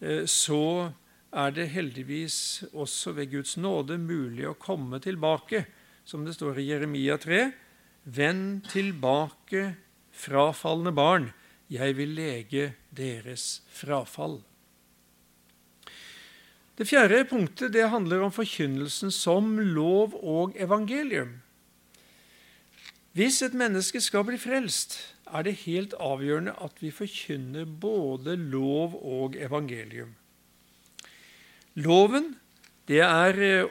eh, 0.00 0.26
så 0.28 0.92
er 1.30 1.52
det 1.54 1.70
heldigvis 1.70 2.64
også 2.72 3.14
ved 3.14 3.30
Guds 3.34 3.56
nåde 3.56 3.98
mulig 4.02 4.48
å 4.50 4.58
komme 4.58 4.98
tilbake, 5.02 5.64
som 6.04 6.24
det 6.26 6.34
står 6.34 6.58
i 6.58 6.68
Jeremia 6.72 7.18
3. 7.22 7.42
Vend 8.10 8.66
tilbake, 8.70 9.74
frafalne 10.10 10.92
barn, 10.94 11.30
jeg 11.70 11.94
vil 11.98 12.16
lege 12.18 12.72
deres 12.90 13.60
frafall. 13.70 14.40
Det 16.80 16.88
fjerde 16.88 17.22
punktet 17.28 17.74
det 17.76 17.90
handler 17.92 18.24
om 18.24 18.32
forkynnelsen 18.32 19.12
som 19.12 19.52
lov 19.60 20.16
og 20.16 20.56
evangelium. 20.58 21.36
Hvis 23.12 23.42
et 23.42 23.54
menneske 23.58 24.00
skal 24.00 24.24
bli 24.26 24.38
frelst, 24.40 24.96
er 25.28 25.44
det 25.46 25.60
helt 25.66 25.94
avgjørende 26.00 26.54
at 26.58 26.80
vi 26.82 26.90
forkynner 26.94 27.68
både 27.68 28.36
lov 28.38 28.96
og 28.96 29.36
evangelium. 29.36 30.16
Loven 31.78 32.34
det 32.90 33.02
er 33.06 33.36
eh, 33.38 33.70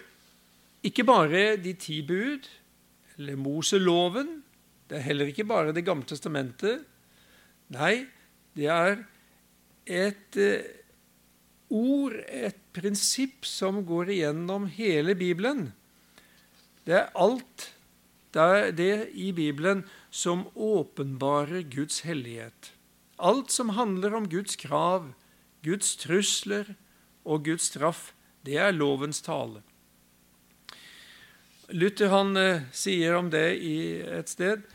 ikke 0.88 1.03
bare 1.03 1.58
de 1.60 1.74
ti 1.75 2.00
bud 2.08 2.46
eller 3.18 3.36
Moseloven. 3.36 4.38
Det 4.88 4.98
er 4.98 5.08
heller 5.10 5.27
ikke 5.27 5.48
bare 5.48 5.74
Det 5.75 5.84
gamle 5.86 6.08
testamentet. 6.08 6.86
Nei, 7.70 8.08
det 8.56 8.70
er 8.72 9.03
et 9.86 10.39
eh, 10.39 10.63
ord, 11.70 12.15
et 12.32 12.56
prinsipp, 12.74 13.44
som 13.46 13.84
går 13.86 14.13
igjennom 14.15 14.70
hele 14.72 15.18
Bibelen. 15.20 15.74
Det 16.88 16.96
er 16.96 17.12
alt 17.13 17.70
det, 18.34 18.41
er 18.41 18.72
det 18.72 19.10
i 19.13 19.32
Bibelen 19.34 19.84
som 20.10 20.48
åpenbarer 20.56 21.68
Guds 21.68 22.06
hellighet. 22.08 22.72
Alt 23.20 23.51
som 23.51 23.75
handler 23.75 24.15
om 24.15 24.29
Guds 24.29 24.56
krav, 24.56 25.12
Guds 25.65 25.96
trusler 26.00 26.75
og 27.29 27.45
Guds 27.45 27.69
straff, 27.69 28.12
det 28.45 28.57
er 28.57 28.74
lovens 28.74 29.21
tale. 29.21 29.62
Luther 31.69 32.09
han 32.09 32.33
eh, 32.39 32.65
sier 32.74 33.13
om 33.19 33.29
det 33.29 33.59
i 33.62 33.77
et 34.01 34.31
sted 34.31 34.65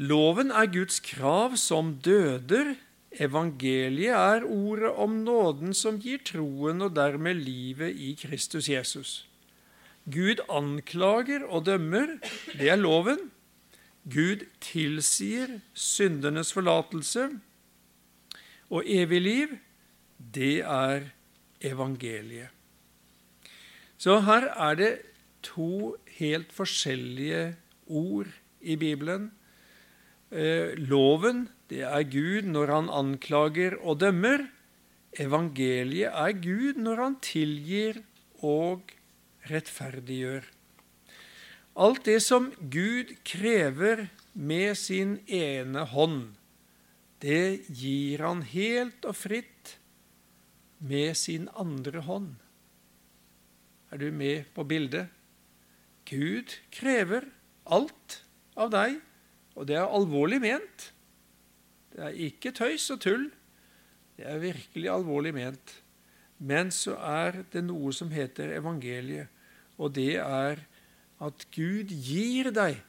Loven 0.00 0.48
er 0.48 0.70
Guds 0.72 1.02
krav 1.04 1.58
som 1.60 1.98
døder. 2.00 2.78
Evangeliet 3.20 4.16
er 4.16 4.46
ordet 4.48 4.88
om 4.96 5.18
nåden 5.26 5.74
som 5.76 5.98
gir 6.00 6.22
troen 6.24 6.80
og 6.80 6.94
dermed 6.96 7.42
livet 7.44 7.92
i 8.00 8.14
Kristus 8.16 8.70
Jesus. 8.72 9.26
Gud 10.08 10.40
anklager 10.48 11.44
og 11.44 11.66
dømmer, 11.68 12.16
det 12.56 12.72
er 12.72 12.80
loven. 12.80 13.28
Gud 14.08 14.46
tilsier 14.64 15.60
syndernes 15.76 16.54
forlatelse. 16.56 17.28
Og 18.72 18.88
evig 18.88 19.20
liv, 19.20 19.58
det 20.16 20.64
er 20.64 21.12
evangeliet. 21.64 22.50
Så 23.98 24.18
her 24.26 24.48
er 24.50 24.78
det 24.78 24.92
to 25.46 25.94
helt 26.18 26.52
forskjellige 26.54 27.54
ord 27.86 28.30
i 28.60 28.76
Bibelen. 28.76 29.30
Eh, 30.30 30.74
loven, 30.78 31.48
det 31.70 31.84
er 31.86 32.08
Gud 32.08 32.48
når 32.50 32.72
han 32.72 32.90
anklager 32.90 33.76
og 33.80 34.00
dømmer. 34.00 34.46
Evangeliet 35.20 36.10
er 36.10 36.34
Gud 36.40 36.80
når 36.80 37.02
han 37.02 37.16
tilgir 37.22 38.02
og 38.42 38.94
rettferdiggjør. 39.50 40.46
Alt 41.76 42.04
det 42.04 42.18
som 42.24 42.50
Gud 42.58 43.14
krever 43.24 44.08
med 44.34 44.74
sin 44.76 45.18
ene 45.26 45.86
hånd, 45.88 46.34
det 47.22 47.68
gir 47.70 48.24
han 48.24 48.42
helt 48.42 49.06
og 49.06 49.16
fritt 49.16 49.51
med 50.82 51.14
sin 51.16 51.48
andre 51.58 52.02
hånd. 52.04 52.34
Er 53.92 54.00
du 54.00 54.10
med 54.10 54.48
på 54.54 54.64
bildet? 54.66 55.12
Gud 56.08 56.56
krever 56.74 57.28
alt 57.70 58.22
av 58.58 58.72
deg, 58.72 58.98
og 59.54 59.68
det 59.68 59.78
er 59.78 59.86
alvorlig 59.86 60.40
ment. 60.42 60.88
Det 61.92 62.02
er 62.08 62.18
ikke 62.26 62.54
tøys 62.56 62.88
og 62.94 63.02
tull. 63.04 63.28
Det 64.16 64.26
er 64.28 64.42
virkelig 64.42 64.90
alvorlig 64.90 65.34
ment. 65.36 65.76
Men 66.42 66.72
så 66.74 66.96
er 66.98 67.44
det 67.52 67.62
noe 67.68 67.92
som 67.94 68.10
heter 68.10 68.56
evangeliet, 68.56 69.30
og 69.78 69.94
det 69.94 70.16
er 70.18 70.64
at 71.22 71.46
Gud 71.54 71.92
gir 71.92 72.50
deg 72.50 72.80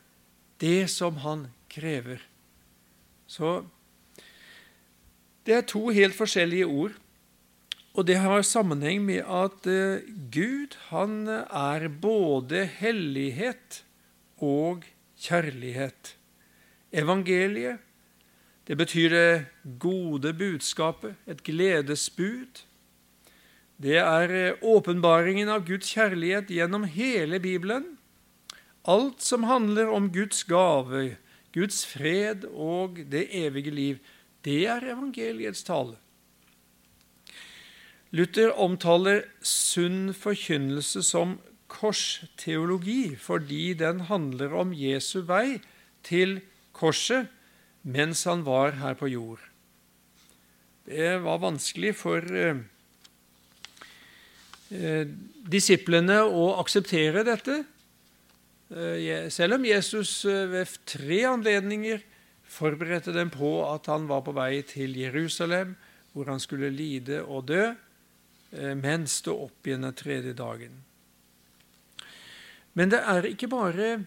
det 0.63 0.88
som 0.89 1.19
Han 1.21 1.47
krever. 1.69 2.23
Så 3.27 3.62
det 5.45 5.57
er 5.57 5.65
to 5.67 5.89
helt 5.93 6.15
forskjellige 6.15 6.65
ord. 6.65 6.95
Og 7.93 8.07
det 8.09 8.17
har 8.23 8.41
sammenheng 8.41 9.03
med 9.05 9.21
at 9.21 9.67
eh, 9.69 10.01
Gud 10.33 10.73
han 10.89 11.27
er 11.29 11.88
både 12.01 12.65
hellighet 12.79 13.83
og 14.41 14.88
kjærlighet. 15.21 16.15
Evangeliet, 16.93 17.77
det 18.65 18.77
betyr 18.79 19.10
det 19.13 19.45
gode 19.79 20.34
budskapet, 20.34 21.15
et 21.27 21.43
gledesbud. 21.45 22.63
Det 23.77 23.99
er 24.01 24.34
eh, 24.34 24.62
åpenbaringen 24.65 25.51
av 25.53 25.67
Guds 25.67 25.93
kjærlighet 25.93 26.49
gjennom 26.49 26.89
hele 26.89 27.38
Bibelen. 27.43 27.97
Alt 28.89 29.21
som 29.21 29.45
handler 29.45 29.93
om 29.93 30.10
Guds 30.12 30.41
gave, 30.49 31.17
Guds 31.53 31.84
fred 31.86 32.47
og 32.49 33.03
det 33.12 33.27
evige 33.38 33.71
liv, 33.71 34.01
det 34.43 34.63
er 34.65 34.89
evangeliets 34.95 35.62
tale. 35.63 35.99
Luther 38.13 38.52
omtaler 38.62 39.23
sunn 39.41 40.12
forkynnelse 40.13 41.02
som 41.06 41.39
korsteologi 41.73 43.15
fordi 43.17 43.73
den 43.80 44.04
handler 44.06 44.54
om 44.54 44.73
Jesu 44.78 45.23
vei 45.26 45.58
til 46.06 46.38
korset 46.78 47.32
mens 47.82 48.21
han 48.30 48.43
var 48.45 48.78
her 48.78 48.93
på 48.99 49.10
jord. 49.10 49.41
Det 50.86 51.17
var 51.23 51.41
vanskelig 51.41 51.95
for 51.97 52.21
eh, 52.38 52.62
eh 54.71 55.06
disiplene 55.43 56.21
å 56.23 56.54
akseptere 56.62 57.26
dette, 57.28 57.65
eh, 58.71 59.28
selv 59.30 59.58
om 59.58 59.65
Jesus 59.65 60.23
ved 60.26 60.78
tre 60.86 61.19
anledninger 61.28 61.99
forberedte 62.47 63.12
dem 63.12 63.32
på 63.34 63.58
at 63.67 63.89
han 63.91 64.08
var 64.08 64.21
på 64.23 64.36
vei 64.38 64.62
til 64.62 64.95
Jerusalem, 64.95 65.76
hvor 66.13 66.30
han 66.30 66.39
skulle 66.39 66.69
lide 66.69 67.23
og 67.23 67.47
dø. 67.49 67.73
Eh, 68.54 68.76
men 68.78 69.08
stå 69.10 69.36
opp 69.48 69.68
igjen 69.68 69.86
den 69.88 69.96
tredje 69.98 70.34
dagen. 70.38 70.82
Men 72.78 72.94
det 72.94 73.02
er 73.06 73.26
ikke 73.30 73.50
bare 73.52 74.06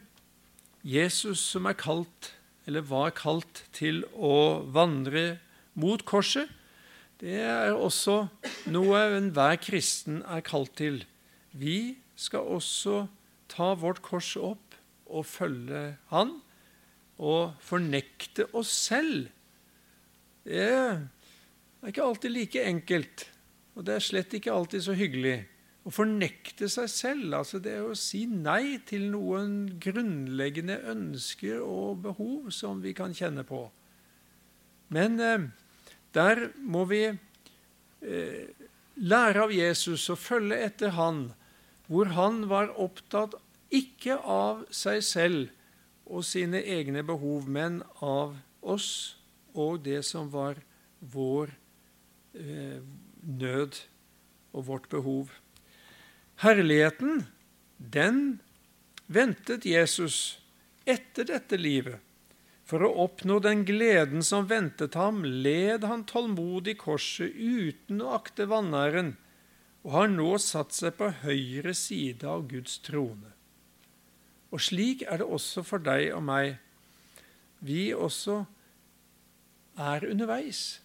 Jesus 0.87 1.43
som 1.43 1.67
er 1.67 1.79
kalt, 1.79 2.33
eller 2.67 2.87
var 2.87 3.13
kalt, 3.19 3.65
til 3.75 4.05
å 4.15 4.63
vandre 4.75 5.39
mot 5.79 6.03
korset. 6.07 6.51
Det 7.19 7.39
er 7.41 7.73
også 7.73 8.27
noe 8.71 9.03
enhver 9.17 9.57
kristen 9.63 10.21
er 10.29 10.43
kalt 10.47 10.75
til. 10.79 11.01
Vi 11.57 11.97
skal 12.19 12.47
også 12.59 13.07
ta 13.51 13.73
vårt 13.79 14.03
kors 14.05 14.35
opp 14.37 14.75
og 15.07 15.25
følge 15.27 15.97
Han, 16.11 16.37
og 17.17 17.55
fornekte 17.65 18.45
oss 18.53 18.73
selv. 18.91 19.31
Det 20.45 20.67
er 20.67 21.07
ikke 21.89 22.05
alltid 22.05 22.35
like 22.35 22.67
enkelt. 22.69 23.31
Og 23.77 23.85
det 23.85 23.97
er 23.97 24.05
slett 24.05 24.35
ikke 24.37 24.55
alltid 24.55 24.87
så 24.87 24.97
hyggelig 24.97 25.37
å 25.87 25.93
fornekte 25.95 26.69
seg 26.73 26.89
selv. 26.91 27.35
altså 27.39 27.61
Det 27.63 27.77
å 27.85 27.95
si 27.99 28.25
nei 28.27 28.79
til 28.89 29.11
noen 29.13 29.77
grunnleggende 29.83 30.81
ønsker 30.91 31.61
og 31.63 32.03
behov 32.09 32.51
som 32.55 32.81
vi 32.83 32.95
kan 32.97 33.15
kjenne 33.15 33.45
på. 33.47 33.67
Men 34.89 35.21
eh, 35.21 35.49
der 36.17 36.49
må 36.63 36.87
vi 36.91 37.03
eh, 37.11 38.47
lære 38.97 39.45
av 39.45 39.53
Jesus 39.53 40.09
og 40.15 40.23
følge 40.23 40.59
etter 40.71 40.97
han, 40.97 41.29
hvor 41.87 42.15
han 42.17 42.47
var 42.51 42.73
opptatt 42.81 43.37
ikke 43.75 44.17
av 44.23 44.65
seg 44.75 45.03
selv 45.05 45.53
og 46.07 46.23
sine 46.27 46.63
egne 46.63 47.03
behov, 47.07 47.49
men 47.51 47.81
av 48.01 48.37
oss 48.63 49.19
og 49.57 49.83
det 49.85 50.03
som 50.07 50.31
var 50.31 50.59
vår 51.01 51.51
eh, 52.39 52.81
nød 53.27 53.83
og 54.57 54.67
vårt 54.71 54.89
behov. 54.89 55.31
Herligheten, 56.41 57.27
den 57.79 58.41
ventet 59.07 59.67
Jesus 59.67 60.39
etter 60.87 61.27
dette 61.29 61.59
livet. 61.61 62.01
For 62.67 62.83
å 62.83 62.91
oppnå 63.05 63.39
den 63.45 63.63
gleden 63.67 64.25
som 64.27 64.49
ventet 64.51 64.97
ham, 64.99 65.23
led 65.23 65.85
han 65.87 66.03
tålmodig 66.09 66.75
korset 66.81 67.31
uten 67.37 68.03
å 68.03 68.17
akte 68.17 68.49
vanæren, 68.51 69.15
og 69.87 69.93
har 69.95 70.11
nå 70.11 70.33
satt 70.43 70.75
seg 70.75 70.97
på 70.99 71.13
høyre 71.23 71.77
side 71.79 72.27
av 72.27 72.49
Guds 72.51 72.81
trone. 72.83 73.31
Og 74.51 74.63
slik 74.67 75.05
er 75.07 75.23
det 75.23 75.29
også 75.31 75.63
for 75.67 75.83
deg 75.83 76.11
og 76.17 76.25
meg. 76.27 76.57
Vi 77.63 77.93
også 77.95 78.43
er 79.79 80.09
underveis 80.11 80.81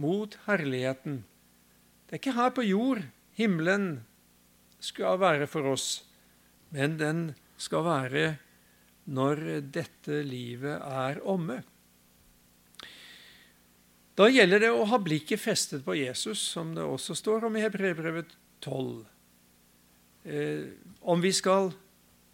mot 0.00 0.38
herligheten, 0.46 1.24
det 2.10 2.16
er 2.16 2.18
ikke 2.24 2.34
her 2.34 2.50
på 2.50 2.64
jord 2.66 3.04
himmelen 3.38 4.00
skal 4.82 5.20
være 5.22 5.46
for 5.46 5.68
oss, 5.70 6.00
men 6.74 6.96
den 6.98 7.20
skal 7.54 7.84
være 7.86 8.24
når 9.06 9.44
dette 9.70 10.24
livet 10.26 10.82
er 10.82 11.20
omme. 11.22 11.60
Da 14.18 14.26
gjelder 14.26 14.64
det 14.66 14.72
å 14.74 14.88
ha 14.90 14.98
blikket 14.98 15.38
festet 15.38 15.84
på 15.86 15.94
Jesus, 15.94 16.42
som 16.42 16.74
det 16.74 16.82
også 16.82 17.14
står 17.14 17.46
om 17.46 17.54
i 17.54 17.62
Hebrevet 17.62 18.34
12. 18.58 19.06
Eh, 20.26 20.66
om 21.06 21.22
vi 21.22 21.30
skal 21.30 21.70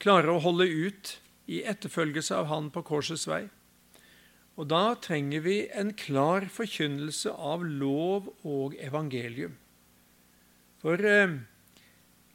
klare 0.01 0.33
å 0.33 0.41
holde 0.41 0.67
ut 0.67 1.13
i 1.53 1.61
etterfølgelse 1.69 2.41
av 2.41 2.49
Han 2.49 2.73
på 2.73 2.81
korsets 2.81 3.29
vei. 3.29 3.45
Og 4.57 4.73
da 4.73 4.97
trenger 5.05 5.45
vi 5.45 5.59
en 5.69 5.93
klar 5.93 6.49
forkynnelse 6.49 7.29
av 7.37 7.61
lov 7.69 8.33
og 8.41 8.75
evangelium. 8.81 9.61
For 10.87 11.03
eh, 11.03 11.33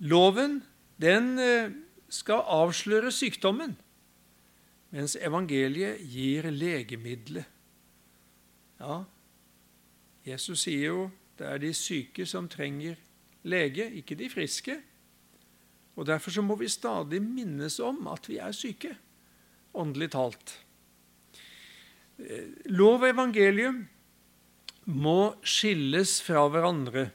Loven 0.04 0.58
den 1.00 1.38
eh, 1.40 1.70
skal 2.12 2.42
avsløre 2.52 3.14
sykdommen, 3.16 3.78
mens 4.92 5.14
evangeliet 5.16 6.02
gir 6.04 6.50
legemiddelet. 6.52 7.48
Ja, 8.82 8.98
Jesus 10.28 10.66
sier 10.66 10.84
jo 10.90 11.06
det 11.40 11.48
er 11.48 11.62
de 11.64 11.70
syke 11.72 12.26
som 12.28 12.50
trenger 12.52 13.00
lege, 13.48 13.88
ikke 14.02 14.20
de 14.20 14.28
friske. 14.30 14.76
Og 15.96 16.10
Derfor 16.12 16.36
så 16.36 16.44
må 16.44 16.60
vi 16.60 16.68
stadig 16.68 17.22
minnes 17.24 17.80
om 17.80 18.04
at 18.12 18.28
vi 18.28 18.42
er 18.44 18.52
syke, 18.52 18.98
åndelig 19.72 20.12
talt. 20.12 20.58
Eh, 22.20 22.52
lov 22.68 23.00
og 23.00 23.10
evangelium 23.14 23.86
må 24.92 25.38
skilles 25.40 26.20
fra 26.28 26.50
hverandre. 26.52 27.08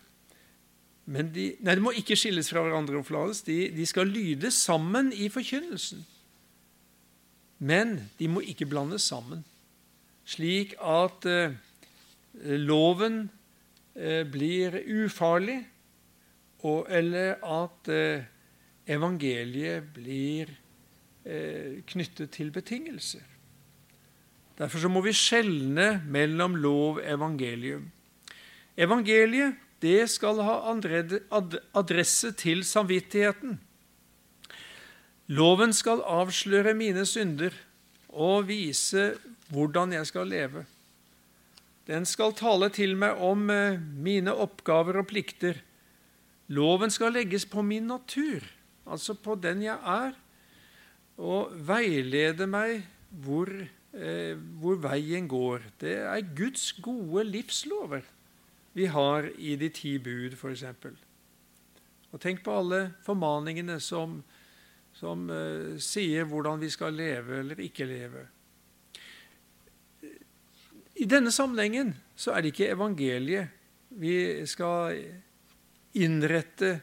Men 1.07 1.31
de, 1.35 1.53
nei, 1.63 1.77
de 1.79 1.85
må 1.85 1.93
ikke 1.95 2.17
skilles 2.19 2.49
fra 2.51 2.65
hverandre. 2.67 2.99
De, 3.47 3.59
de 3.71 3.87
skal 3.87 4.11
lyde 4.11 4.51
sammen 4.51 5.13
i 5.15 5.29
forkynnelsen. 5.31 6.03
Men 7.59 8.01
de 8.19 8.29
må 8.29 8.43
ikke 8.45 8.67
blandes 8.69 9.07
sammen, 9.07 9.45
slik 10.29 10.75
at 10.83 11.25
eh, 11.31 11.55
loven 12.61 13.31
eh, 13.95 14.27
blir 14.29 14.77
ufarlig, 15.07 15.63
og, 16.67 16.85
eller 16.91 17.39
at 17.41 17.89
eh, 17.93 18.27
evangeliet 18.91 19.89
blir 19.95 20.51
eh, 21.25 21.81
knyttet 21.87 22.35
til 22.35 22.51
betingelser. 22.53 23.25
Derfor 24.59 24.89
må 24.89 25.03
vi 25.05 25.13
skjelne 25.17 26.01
mellom 26.09 26.57
lov 26.61 26.99
og 26.99 27.05
evangelium. 27.05 27.91
Evangeliet 28.77 29.57
det 29.85 30.07
skal 30.09 30.41
ha 30.45 30.57
adresse 31.77 32.33
til 32.39 32.65
samvittigheten. 32.65 33.59
Loven 35.27 35.75
skal 35.75 36.05
avsløre 36.07 36.75
mine 36.79 37.05
synder 37.07 37.55
og 38.09 38.47
vise 38.49 39.13
hvordan 39.53 39.93
jeg 39.93 40.09
skal 40.09 40.31
leve. 40.31 40.65
Den 41.87 42.07
skal 42.07 42.35
tale 42.35 42.71
til 42.75 42.97
meg 42.99 43.21
om 43.23 43.51
eh, 43.51 43.79
mine 43.79 44.33
oppgaver 44.35 45.03
og 45.03 45.09
plikter. 45.11 45.61
Loven 46.49 46.91
skal 46.91 47.15
legges 47.15 47.47
på 47.47 47.63
min 47.63 47.87
natur, 47.91 48.43
altså 48.87 49.15
på 49.15 49.37
den 49.39 49.63
jeg 49.67 49.79
er, 49.79 50.17
og 51.19 51.53
veilede 51.67 52.47
meg 52.51 52.83
hvor 53.11 53.51
Eh, 53.97 54.37
hvor 54.61 54.77
veien 54.77 55.25
går. 55.29 55.63
Det 55.81 55.95
er 56.05 56.35
Guds 56.37 56.73
gode 56.85 57.23
livslover 57.25 58.05
vi 58.77 58.87
har 58.93 59.31
i 59.41 59.57
de 59.57 59.71
ti 59.73 59.97
bud, 59.99 60.35
f.eks. 60.37 60.65
Og 62.13 62.21
tenk 62.21 62.43
på 62.45 62.57
alle 62.61 62.81
formaningene 63.05 63.79
som, 63.81 64.19
som 64.97 65.27
uh, 65.33 65.77
sier 65.81 66.29
hvordan 66.29 66.61
vi 66.61 66.69
skal 66.73 66.97
leve 66.97 67.41
eller 67.41 67.63
ikke 67.65 67.89
leve. 67.89 68.27
I 70.97 71.09
denne 71.09 71.33
sammenhengen 71.33 71.95
så 72.17 72.33
er 72.33 72.45
det 72.45 72.53
ikke 72.53 72.73
evangeliet 72.73 73.53
vi 73.97 74.45
skal 74.49 74.97
innrette 75.97 76.79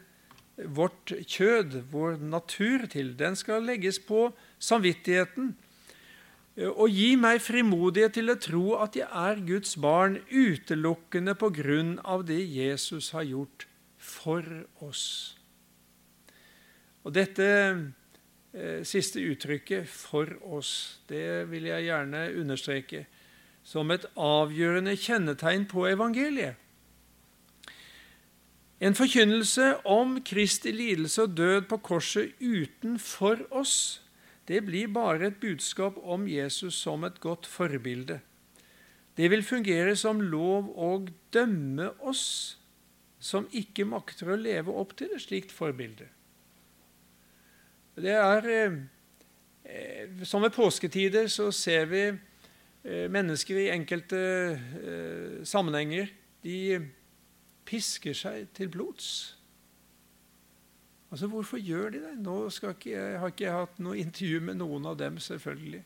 vårt 0.74 1.14
kjød, 1.14 1.80
vår 1.90 2.18
natur, 2.22 2.86
til. 2.90 3.14
Den 3.18 3.38
skal 3.38 3.66
legges 3.66 4.00
på 4.02 4.28
samvittigheten 4.62 5.54
og 6.54 6.90
gi 6.94 7.16
meg 7.18 7.42
frimodighet 7.42 8.14
til 8.14 8.30
å 8.30 8.38
tro 8.38 8.66
at 8.84 8.98
jeg 8.98 9.08
er 9.10 9.42
Guds 9.48 9.74
barn 9.82 10.20
utelukkende 10.30 11.34
på 11.34 11.50
grunn 11.56 11.96
av 12.06 12.28
det 12.28 12.44
Jesus 12.46 13.10
har 13.16 13.26
gjort 13.26 13.66
for 13.98 14.46
oss. 14.86 15.34
Og 17.04 17.16
dette 17.16 17.48
eh, 18.54 18.84
siste 18.86 19.20
uttrykket 19.20 19.88
'for 19.90 20.38
oss' 20.46 21.00
det 21.10 21.50
vil 21.50 21.64
jeg 21.64 21.90
gjerne 21.90 22.30
understreke 22.38 23.06
som 23.64 23.92
et 23.92 24.06
avgjørende 24.16 24.96
kjennetegn 24.96 25.66
på 25.66 25.88
evangeliet. 25.88 26.56
En 28.80 28.94
forkynnelse 28.94 29.86
om 29.86 30.22
Kristi 30.22 30.72
lidelse 30.72 31.22
og 31.24 31.38
død 31.38 31.62
på 31.72 31.78
korset 31.78 32.34
utenfor 32.40 33.48
oss 33.52 34.03
det 34.48 34.62
blir 34.66 34.88
bare 34.92 35.28
et 35.30 35.40
budskap 35.40 35.98
om 36.04 36.28
Jesus 36.28 36.76
som 36.76 37.04
et 37.08 37.20
godt 37.24 37.48
forbilde. 37.48 38.20
Det 39.18 39.30
vil 39.32 39.44
fungere 39.44 39.96
som 39.96 40.22
lov 40.22 40.74
og 40.78 41.10
dømme 41.34 41.92
oss 42.02 42.58
som 43.24 43.48
ikke 43.56 43.86
makter 43.88 44.34
å 44.34 44.40
leve 44.40 44.74
opp 44.74 44.98
til 45.00 45.14
et 45.16 45.24
slikt 45.24 45.54
forbilde. 45.54 46.10
Det 47.96 48.12
er, 48.12 48.48
eh, 49.66 50.08
Som 50.24 50.42
ved 50.42 50.52
påsketider 50.52 51.28
så 51.28 51.52
ser 51.52 51.86
vi 51.86 52.08
eh, 52.84 53.08
mennesker 53.08 53.56
i 53.56 53.70
enkelte 53.70 54.18
eh, 54.18 55.44
sammenhenger 55.46 56.10
de 56.44 56.90
pisker 57.66 58.14
seg 58.14 58.48
til 58.54 58.70
blods. 58.70 59.38
Altså, 61.14 61.28
Hvorfor 61.30 61.60
gjør 61.62 61.92
de 61.94 62.00
det? 62.02 62.12
Nå 62.26 62.50
ikke, 62.50 62.90
jeg 62.90 63.20
har 63.22 63.30
ikke 63.30 63.44
jeg 63.44 63.54
hatt 63.54 63.82
noe 63.86 64.00
intervju 64.02 64.40
med 64.42 64.56
noen 64.58 64.86
av 64.90 64.96
dem, 64.98 65.20
selvfølgelig. 65.22 65.84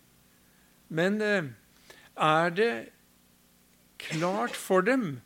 Men 0.87 1.17
eh, 1.21 1.49
er 2.15 2.53
det 2.55 2.69
klart 3.99 4.55
for 4.55 4.85
dem 4.87 5.17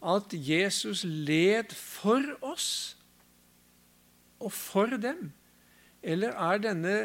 at 0.00 0.32
Jesus 0.32 1.02
led 1.04 1.74
for 1.76 2.24
oss 2.40 2.96
og 4.40 4.48
for 4.56 4.96
dem? 4.96 5.28
Eller 6.00 6.32
er 6.32 6.64
denne 6.64 6.96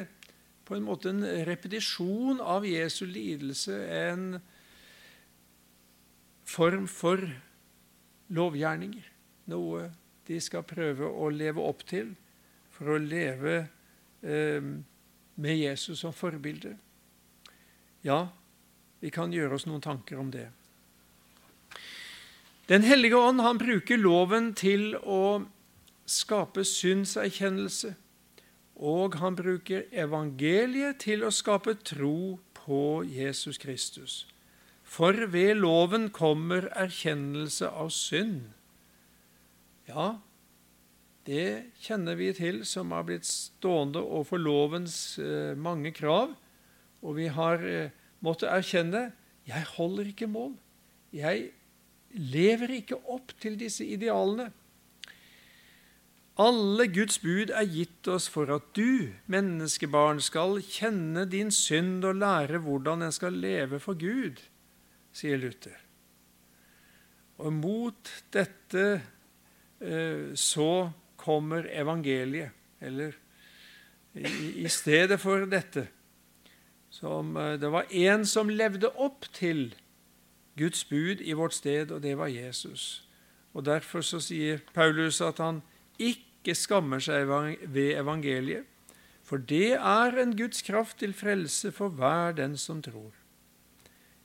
på 0.64 0.80
en 0.80 0.88
måte 0.88 1.12
en 1.12 1.28
repetisjon 1.44 2.40
av 2.40 2.64
Jesu 2.64 3.04
lidelse 3.04 3.82
en 3.98 4.40
form 6.48 6.88
for 6.88 7.28
lovgjerninger? 8.32 9.12
Noe 9.52 9.90
de 10.32 10.40
skal 10.40 10.64
prøve 10.64 11.12
å 11.12 11.28
leve 11.36 11.68
opp 11.68 11.84
til? 11.92 12.16
For 12.80 12.96
å 12.96 13.02
leve 13.04 13.58
eh, 14.24 14.64
med 15.36 15.60
Jesus 15.60 16.00
som 16.02 16.16
forbilde? 16.16 16.78
Ja, 18.08 18.30
vi 19.04 19.12
kan 19.12 19.36
gjøre 19.36 19.60
oss 19.60 19.68
noen 19.68 19.84
tanker 19.84 20.20
om 20.20 20.32
det. 20.32 20.48
Den 22.70 22.86
hellige 22.86 23.20
ånd 23.20 23.42
han 23.42 23.60
bruker 23.60 24.00
loven 24.00 24.54
til 24.56 24.94
å 25.02 25.42
skape 26.10 26.64
synserkjennelse, 26.66 27.96
og 28.80 29.18
han 29.20 29.36
bruker 29.36 29.88
evangeliet 29.92 31.02
til 31.04 31.26
å 31.26 31.34
skape 31.34 31.76
tro 31.84 32.38
på 32.56 33.02
Jesus 33.04 33.60
Kristus. 33.60 34.24
For 34.90 35.14
ved 35.34 35.60
loven 35.60 36.08
kommer 36.14 36.70
erkjennelse 36.78 37.68
av 37.70 37.92
synd. 37.94 38.48
Ja, 39.90 40.22
det 41.30 41.72
kjenner 41.84 42.18
vi 42.18 42.32
til 42.34 42.64
som 42.66 42.94
har 42.96 43.06
blitt 43.06 43.28
stående 43.28 44.02
overfor 44.02 44.42
lovens 44.42 44.98
eh, 45.22 45.54
mange 45.54 45.94
krav. 45.94 46.34
Og 47.06 47.16
vi 47.20 47.30
har 47.32 47.62
eh, 47.64 47.94
måttet 48.26 48.50
erkjenne 48.50 49.10
jeg 49.50 49.66
holder 49.76 50.10
ikke 50.12 50.30
mål. 50.30 50.54
Jeg 51.16 51.52
lever 52.14 52.76
ikke 52.80 53.00
opp 53.10 53.34
til 53.42 53.58
disse 53.60 53.86
idealene. 53.86 54.50
Alle 56.40 56.86
Guds 56.88 57.18
bud 57.20 57.52
er 57.52 57.68
gitt 57.68 58.08
oss 58.08 58.30
for 58.32 58.52
at 58.54 58.70
du, 58.78 59.12
menneskebarn, 59.28 60.22
skal 60.24 60.62
kjenne 60.64 61.26
din 61.28 61.52
synd 61.52 62.06
og 62.08 62.22
lære 62.22 62.62
hvordan 62.64 63.04
en 63.04 63.16
skal 63.16 63.36
leve 63.36 63.82
for 63.84 64.00
Gud, 64.00 64.40
sier 65.12 65.42
Luther. 65.42 65.76
Og 67.44 67.52
mot 67.58 68.14
dette 68.32 68.86
eh, 69.82 70.32
så 70.40 70.72
kommer 71.20 71.68
evangeliet, 71.76 72.56
eller 72.82 73.14
i, 74.16 74.64
i 74.64 74.70
stedet 74.72 75.20
for 75.22 75.46
dette. 75.50 75.88
Som, 76.90 77.36
eh, 77.38 77.58
det 77.60 77.70
var 77.72 77.92
én 77.92 78.26
som 78.26 78.50
levde 78.50 78.90
opp 78.96 79.28
til 79.36 79.76
Guds 80.58 80.84
bud 80.90 81.22
i 81.22 81.36
vårt 81.38 81.54
sted, 81.54 81.92
og 81.92 82.02
det 82.04 82.18
var 82.18 82.32
Jesus. 82.32 83.06
Og 83.54 83.66
Derfor 83.66 84.02
så 84.02 84.20
sier 84.24 84.62
Paulus 84.74 85.22
at 85.22 85.40
han 85.40 85.62
ikke 86.00 86.56
skammer 86.56 87.02
seg 87.04 87.28
ved 87.28 87.96
evangeliet, 88.00 88.66
for 89.24 89.38
det 89.38 89.78
er 89.78 90.18
en 90.18 90.34
Guds 90.38 90.64
kraft 90.66 91.00
til 91.00 91.14
frelse 91.14 91.72
for 91.72 91.94
hver 91.94 92.34
den 92.34 92.58
som 92.58 92.82
tror. 92.82 93.14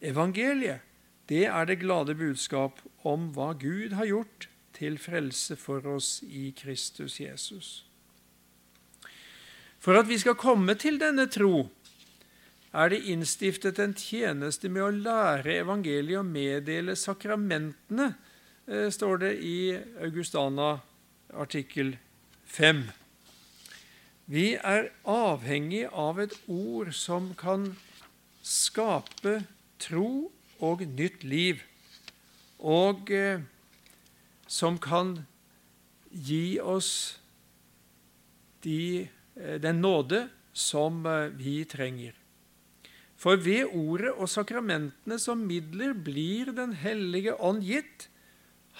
Evangeliet, 0.00 0.80
det 1.28 1.46
er 1.46 1.64
det 1.64 1.80
glade 1.80 2.14
budskap 2.14 2.80
om 3.04 3.30
hva 3.36 3.52
Gud 3.52 3.96
har 3.96 4.08
gjort 4.08 4.48
til 4.74 4.98
frelse 4.98 5.56
for 5.56 5.86
oss 5.86 6.22
i 6.26 6.50
Kristus 6.56 7.20
Jesus. 7.20 7.84
For 9.78 9.98
at 9.98 10.08
vi 10.08 10.18
skal 10.18 10.38
komme 10.40 10.74
til 10.80 10.96
denne 11.00 11.26
tro, 11.28 11.68
er 12.74 12.90
det 12.90 13.04
innstiftet 13.06 13.78
en 13.78 13.94
tjeneste 13.94 14.70
med 14.72 14.82
å 14.82 14.94
lære 14.94 15.60
evangeliet 15.60 16.18
og 16.18 16.26
meddele 16.26 16.96
sakramentene, 16.98 18.14
eh, 18.66 18.90
står 18.90 19.20
det 19.22 19.32
i 19.44 19.76
Augustana 20.02 20.80
artikkel 21.30 21.96
5. 22.46 22.90
Vi 24.26 24.54
er 24.56 24.88
avhengig 25.04 25.84
av 25.92 26.18
et 26.18 26.34
ord 26.48 26.94
som 26.96 27.34
kan 27.36 27.74
skape 28.42 29.44
tro 29.78 30.32
og 30.64 30.80
nytt 30.80 31.24
liv, 31.24 31.60
og 32.58 33.10
eh, 33.12 33.44
som 34.54 34.78
kan 34.78 35.24
gi 36.10 36.60
oss 36.60 37.18
de, 38.62 39.08
eh, 39.34 39.58
den 39.60 39.80
nåde 39.82 40.28
som 40.52 41.06
eh, 41.06 41.32
vi 41.34 41.64
trenger. 41.64 42.14
For 43.18 43.40
ved 43.40 43.72
ordet 43.72 44.12
og 44.12 44.28
sakramentene 44.28 45.18
som 45.22 45.46
midler 45.48 45.94
blir 45.94 46.52
Den 46.52 46.74
hellige 46.76 47.34
ånd 47.40 47.64
gitt, 47.64 48.08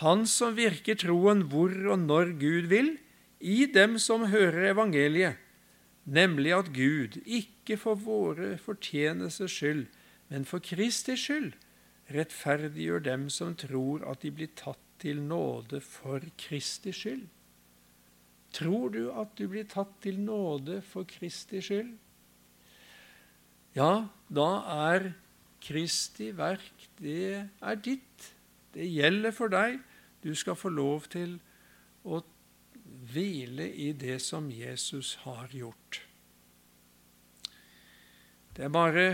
Han 0.03 0.27
som 0.27 0.57
virker 0.57 0.99
troen 0.99 1.45
hvor 1.51 1.71
og 1.71 1.99
når 2.03 2.33
Gud 2.41 2.67
vil, 2.67 2.97
i 3.39 3.67
dem 3.67 3.99
som 3.99 4.27
hører 4.27 4.73
evangeliet, 4.73 5.37
nemlig 6.05 6.51
at 6.57 6.73
Gud, 6.75 7.21
ikke 7.23 7.77
for 7.79 7.95
våre 7.95 8.57
fortjenesters 8.59 9.55
skyld, 9.55 9.87
men 10.29 10.45
for 10.45 10.59
Kristi 10.59 11.15
skyld, 11.15 11.53
rettferdiggjør 12.11 13.05
dem 13.07 13.29
som 13.31 13.55
tror 13.55 14.03
at 14.11 14.27
de 14.27 14.33
blir 14.35 14.51
tatt 14.59 14.84
til 15.05 15.21
nåde 15.23 15.83
for 15.85 16.25
Kristi 16.41 16.95
skyld. 16.97 17.29
Tror 18.55 18.89
du 18.95 19.11
at 19.13 19.37
du 19.37 19.45
blir 19.51 19.69
tatt 19.69 19.93
til 20.01 20.17
nåde 20.25 20.81
for 20.89 21.05
Kristi 21.09 21.61
skyld? 21.61 21.93
ja, 23.75 24.07
da 24.31 24.49
er 24.91 25.11
Kristi 25.65 26.31
verk, 26.37 26.89
det 27.01 27.49
er 27.49 27.83
ditt. 27.83 28.31
Det 28.75 28.87
gjelder 28.87 29.35
for 29.35 29.53
deg. 29.53 29.79
Du 30.23 30.35
skal 30.37 30.59
få 30.59 30.71
lov 30.73 31.09
til 31.13 31.39
å 32.05 32.21
hvile 33.15 33.67
i 33.71 33.93
det 33.97 34.19
som 34.23 34.51
Jesus 34.53 35.15
har 35.25 35.53
gjort. 35.55 36.03
Det 38.55 38.67
er 38.67 38.75
bare 38.75 39.07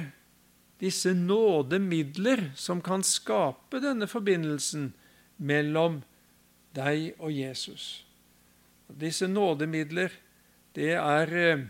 disse 0.81 1.13
nådemidler 1.17 2.51
som 2.57 2.81
kan 2.85 3.05
skape 3.05 3.81
denne 3.85 4.09
forbindelsen 4.11 4.91
mellom 5.41 6.01
deg 6.77 7.17
og 7.19 7.33
Jesus. 7.35 8.05
Disse 9.01 9.29
nådemidler, 9.31 10.13
det 10.77 10.93
er 10.99 11.33
eh, 11.39 11.65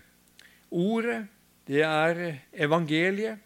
ordet, 0.70 1.22
det 1.68 1.84
er 1.86 2.40
evangeliet, 2.52 3.38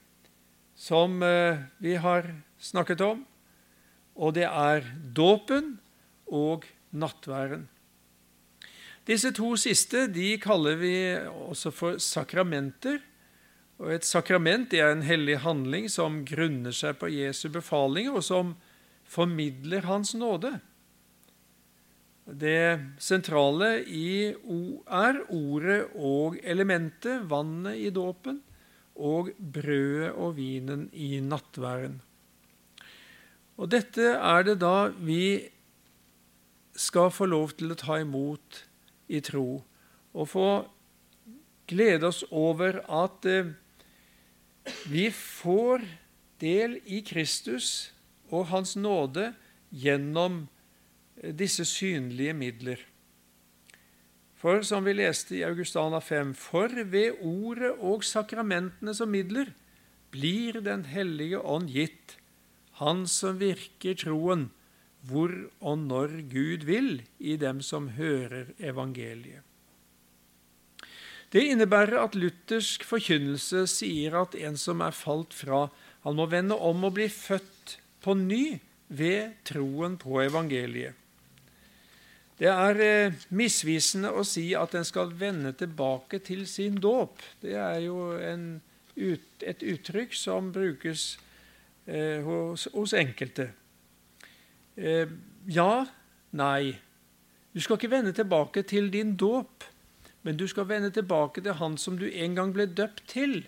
som 0.74 1.22
eh, 1.22 1.62
vi 1.78 1.94
har 2.00 2.32
snakket 2.58 3.04
om, 3.04 3.22
og 4.14 4.34
det 4.34 4.46
er 4.48 4.86
dåpen 5.14 5.76
og 6.26 6.66
nattværen. 6.94 7.68
Disse 9.04 9.34
to 9.36 9.52
siste 9.60 10.06
de 10.08 10.30
kaller 10.40 10.78
vi 10.80 10.94
også 11.50 11.70
for 11.74 11.98
sakramenter. 12.00 13.02
Og 13.78 13.92
Et 13.92 14.06
sakrament 14.06 14.72
er 14.72 14.92
en 14.92 15.02
hellig 15.04 15.42
handling 15.42 15.90
som 15.92 16.22
grunner 16.24 16.72
seg 16.72 16.96
på 16.96 17.10
Jesu 17.12 17.50
befalinger, 17.52 18.14
og 18.14 18.24
som 18.24 18.54
formidler 19.04 19.86
Hans 19.88 20.14
nåde. 20.14 20.58
Det 22.24 22.80
sentrale 22.98 23.82
i 23.84 24.32
er 24.32 25.20
ordet 25.28 25.80
og 25.94 26.38
elementet, 26.40 27.26
vannet 27.28 27.76
i 27.84 27.90
dåpen, 27.92 28.40
og 28.94 29.30
brødet 29.36 30.12
og 30.12 30.36
vinen 30.38 30.86
i 30.92 31.18
nattværen. 31.20 31.98
Og 33.58 33.70
dette 33.70 34.14
er 34.16 34.46
det 34.46 34.56
da 34.62 34.88
vi 34.96 35.50
skal 36.74 37.12
få 37.14 37.28
lov 37.30 37.52
til 37.58 37.74
å 37.74 37.78
ta 37.78 38.00
imot 38.02 38.64
i 39.12 39.20
tro, 39.22 39.62
og 40.14 40.30
få 40.30 40.48
glede 41.70 42.08
oss 42.08 42.22
over 42.30 42.80
at 42.88 43.26
eh, 43.28 43.52
vi 44.88 45.10
får 45.12 45.84
del 46.40 46.78
i 46.86 47.02
Kristus 47.06 47.93
og 48.34 48.50
Hans 48.50 48.74
nåde 48.76 49.30
gjennom 49.70 50.44
disse 51.38 51.64
synlige 51.68 52.34
midler. 52.36 52.80
For 54.44 54.60
som 54.66 54.84
vi 54.84 54.92
leste 54.92 55.38
i 55.38 55.44
Augustana 55.46 56.02
5.: 56.04 56.34
For 56.36 56.68
ved 56.84 57.20
ordet 57.22 57.72
og 57.78 58.04
sakramentene 58.04 58.94
som 58.94 59.08
midler 59.08 59.54
blir 60.12 60.60
Den 60.60 60.84
hellige 60.84 61.40
ånd 61.40 61.70
gitt, 61.70 62.18
Han 62.82 63.06
som 63.06 63.38
virker 63.38 63.94
troen, 63.94 64.50
hvor 65.00 65.30
og 65.60 65.78
når 65.78 66.08
Gud 66.30 66.64
vil, 66.66 67.02
i 67.18 67.36
dem 67.36 67.60
som 67.62 67.88
hører 67.88 68.50
evangeliet. 68.58 69.42
Det 71.30 71.42
innebærer 71.50 71.98
at 72.02 72.14
luthersk 72.14 72.84
forkynnelse 72.84 73.66
sier 73.70 74.14
at 74.20 74.34
en 74.34 74.58
som 74.58 74.82
er 74.82 74.94
falt 74.94 75.34
fra, 75.34 75.68
han 76.02 76.18
må 76.18 76.26
vende 76.30 76.54
om 76.54 76.84
og 76.84 76.94
bli 76.98 77.08
født 77.08 77.78
på 78.04 78.14
ny 78.18 78.58
ved 78.92 79.40
troen 79.48 79.96
på 80.00 80.20
evangeliet. 80.22 81.00
Det 82.34 82.50
er 82.50 82.80
eh, 82.82 83.16
misvisende 83.30 84.10
å 84.10 84.24
si 84.26 84.48
at 84.58 84.74
en 84.74 84.86
skal 84.86 85.12
vende 85.14 85.52
tilbake 85.54 86.18
til 86.26 86.48
sin 86.50 86.80
dåp. 86.82 87.22
Det 87.40 87.54
er 87.54 87.78
jo 87.86 88.10
en, 88.18 88.58
et 88.98 89.62
uttrykk 89.62 90.16
som 90.18 90.50
brukes 90.52 91.12
eh, 91.86 92.18
hos, 92.26 92.66
hos, 92.74 92.96
enkelte. 92.98 93.52
Eh, 94.74 95.06
ja, 95.46 95.86
nei. 96.34 96.74
Du 97.54 97.62
skal 97.62 97.78
ikke 97.78 97.94
vende 97.94 98.12
tilbake 98.12 98.64
til 98.66 98.90
din 98.90 99.14
dåp, 99.14 99.62
men 100.26 100.34
du 100.34 100.48
skal 100.50 100.66
vende 100.66 100.90
tilbake 100.90 101.44
til 101.44 101.54
Han 101.60 101.78
som 101.78 102.00
du 102.00 102.08
en 102.10 102.34
gang 102.34 102.50
ble 102.56 102.66
døpt 102.66 103.06
til, 103.06 103.44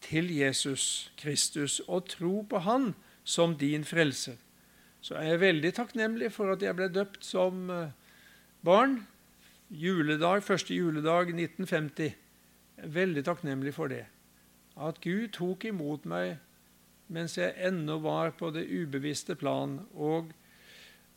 til 0.00 0.32
Jesus 0.32 1.12
Kristus, 1.20 1.82
og 1.84 2.08
tro 2.16 2.46
på 2.48 2.64
Han 2.64 2.94
som 3.26 3.56
din 3.58 3.84
frelse. 3.84 4.36
Så 5.02 5.18
er 5.18 5.32
jeg 5.32 5.42
veldig 5.42 5.72
takknemlig 5.74 6.30
for 6.34 6.54
at 6.54 6.62
jeg 6.62 6.74
ble 6.78 6.86
døpt 6.94 7.26
som 7.26 7.70
eh, 7.70 7.92
barn. 8.64 9.00
Juledag, 9.70 10.44
første 10.46 10.74
juledag 10.74 11.32
1950. 11.34 12.14
Jeg 12.76 12.86
er 12.86 12.94
veldig 12.94 13.24
takknemlig 13.26 13.74
for 13.74 13.90
det. 13.90 14.04
At 14.78 15.00
Gud 15.02 15.32
tok 15.34 15.66
imot 15.66 16.06
meg 16.06 16.36
mens 17.06 17.36
jeg 17.38 17.54
ennå 17.62 18.00
var 18.02 18.32
på 18.34 18.50
det 18.50 18.64
ubevisste 18.66 19.36
plan, 19.38 19.78
og 19.94 20.32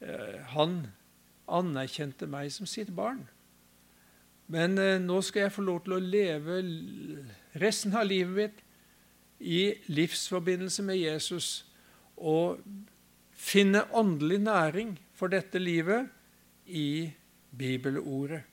eh, 0.06 0.38
han 0.54 0.92
anerkjente 1.50 2.30
meg 2.30 2.52
som 2.54 2.70
sitt 2.70 2.92
barn. 2.94 3.24
Men 4.54 4.78
eh, 4.78 4.98
nå 5.02 5.22
skal 5.26 5.48
jeg 5.48 5.56
få 5.56 5.66
lov 5.66 5.84
til 5.86 5.98
å 5.98 6.04
leve 6.04 6.60
resten 7.62 7.98
av 7.98 8.06
livet 8.10 8.38
mitt 8.38 8.66
i 9.40 9.64
livsforbindelse 9.88 10.84
med 10.84 11.00
Jesus 11.00 11.69
og 12.20 12.60
finne 13.40 13.86
åndelig 13.96 14.42
næring 14.44 14.94
for 15.16 15.32
dette 15.32 15.60
livet 15.60 16.10
i 16.68 17.10
bibelordet 17.56 18.44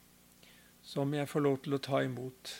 som 0.87 1.11
jeg 1.15 1.27
får 1.27 1.43
lov 1.43 1.59
til 1.65 1.75
å 1.75 1.83
ta 1.83 2.01
imot. 2.07 2.53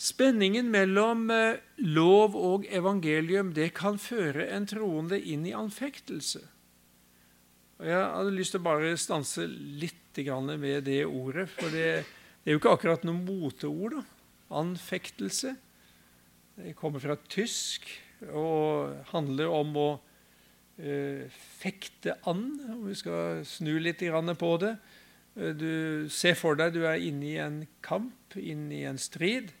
Spenningen 0.00 0.68
mellom 0.72 1.26
eh, 1.32 1.60
lov 1.84 2.36
og 2.36 2.66
evangelium 2.72 3.54
det 3.56 3.70
kan 3.76 3.98
føre 4.00 4.46
en 4.52 4.68
troende 4.68 5.18
inn 5.20 5.46
i 5.48 5.56
anfektelse. 5.56 6.40
Og 7.80 7.88
Jeg 7.88 7.96
hadde 7.96 8.36
lyst 8.36 8.54
til 8.54 8.60
å 8.60 8.68
bare 8.68 8.92
stanse 9.00 9.46
litt 9.48 9.96
med 10.20 10.82
det 10.84 11.04
ordet, 11.06 11.46
for 11.48 11.70
det, 11.72 12.04
det 12.42 12.50
er 12.50 12.56
jo 12.56 12.58
ikke 12.58 12.72
akkurat 12.74 13.04
noe 13.06 13.16
moteord. 13.16 14.00
Anfektelse. 14.52 15.54
Det 16.58 16.74
kommer 16.76 17.00
fra 17.00 17.14
tysk 17.30 17.86
og 18.28 18.96
handler 19.12 19.52
om 19.54 19.76
å 19.80 19.90
Eh, 20.80 21.28
fekte 21.60 22.14
an, 22.24 22.44
om 22.72 22.86
vi 22.88 22.94
skal 22.96 23.42
snu 23.44 23.74
litt 23.82 24.00
på 24.00 24.50
det. 24.62 24.76
Eh, 25.36 25.52
du 25.52 26.08
ser 26.08 26.34
for 26.34 26.56
deg 26.56 26.72
du 26.72 26.86
er 26.86 26.96
inne 26.96 27.26
i 27.26 27.36
en 27.36 27.66
kamp, 27.82 28.14
inne 28.34 28.74
i 28.74 28.84
en 28.88 28.96
strid. 28.96 29.52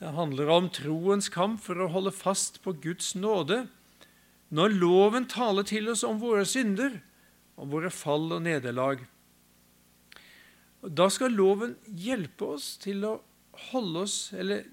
Det 0.00 0.10
handler 0.16 0.50
om 0.50 0.68
troens 0.68 1.28
kamp 1.28 1.60
for 1.62 1.78
å 1.78 1.92
holde 1.92 2.10
fast 2.10 2.58
på 2.64 2.74
Guds 2.74 3.14
nåde. 3.14 3.68
Når 4.50 4.74
loven 4.80 5.28
taler 5.30 5.62
til 5.62 5.88
oss 5.88 6.02
om 6.02 6.18
våre 6.18 6.44
synder, 6.44 6.98
om 7.56 7.70
våre 7.70 7.90
fall 7.90 8.32
og 8.32 8.42
nederlag. 8.42 9.06
Da 10.82 11.06
skal 11.08 11.30
loven 11.30 11.76
hjelpe 11.86 12.56
oss 12.56 12.76
til 12.82 13.04
å 13.06 13.20
holde 13.70 14.00
oss 14.02 14.32
Eller 14.34 14.64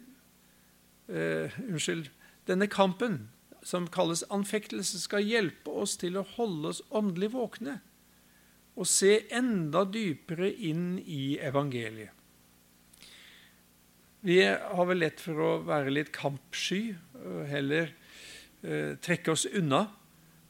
eh, 1.06 1.54
unnskyld 1.68 2.10
Denne 2.50 2.66
kampen 2.72 3.28
som 3.64 3.88
kalles 3.92 4.24
anfektelse, 4.34 5.02
skal 5.02 5.26
hjelpe 5.26 5.72
oss 5.84 5.98
til 6.00 6.18
å 6.18 6.26
holde 6.36 6.74
oss 6.74 6.82
åndelig 6.96 7.34
våkne 7.36 7.80
og 8.80 8.88
se 8.88 9.26
enda 9.36 9.84
dypere 9.84 10.48
inn 10.48 11.02
i 11.04 11.36
evangeliet. 11.44 12.16
Vi 14.24 14.40
har 14.44 14.88
vel 14.88 15.00
lett 15.00 15.22
for 15.24 15.40
å 15.40 15.50
være 15.68 15.92
litt 15.94 16.12
kampsky 16.16 16.94
heller 17.48 17.92
eh, 18.64 18.96
trekke 19.00 19.32
oss 19.32 19.46
unna. 19.48 19.86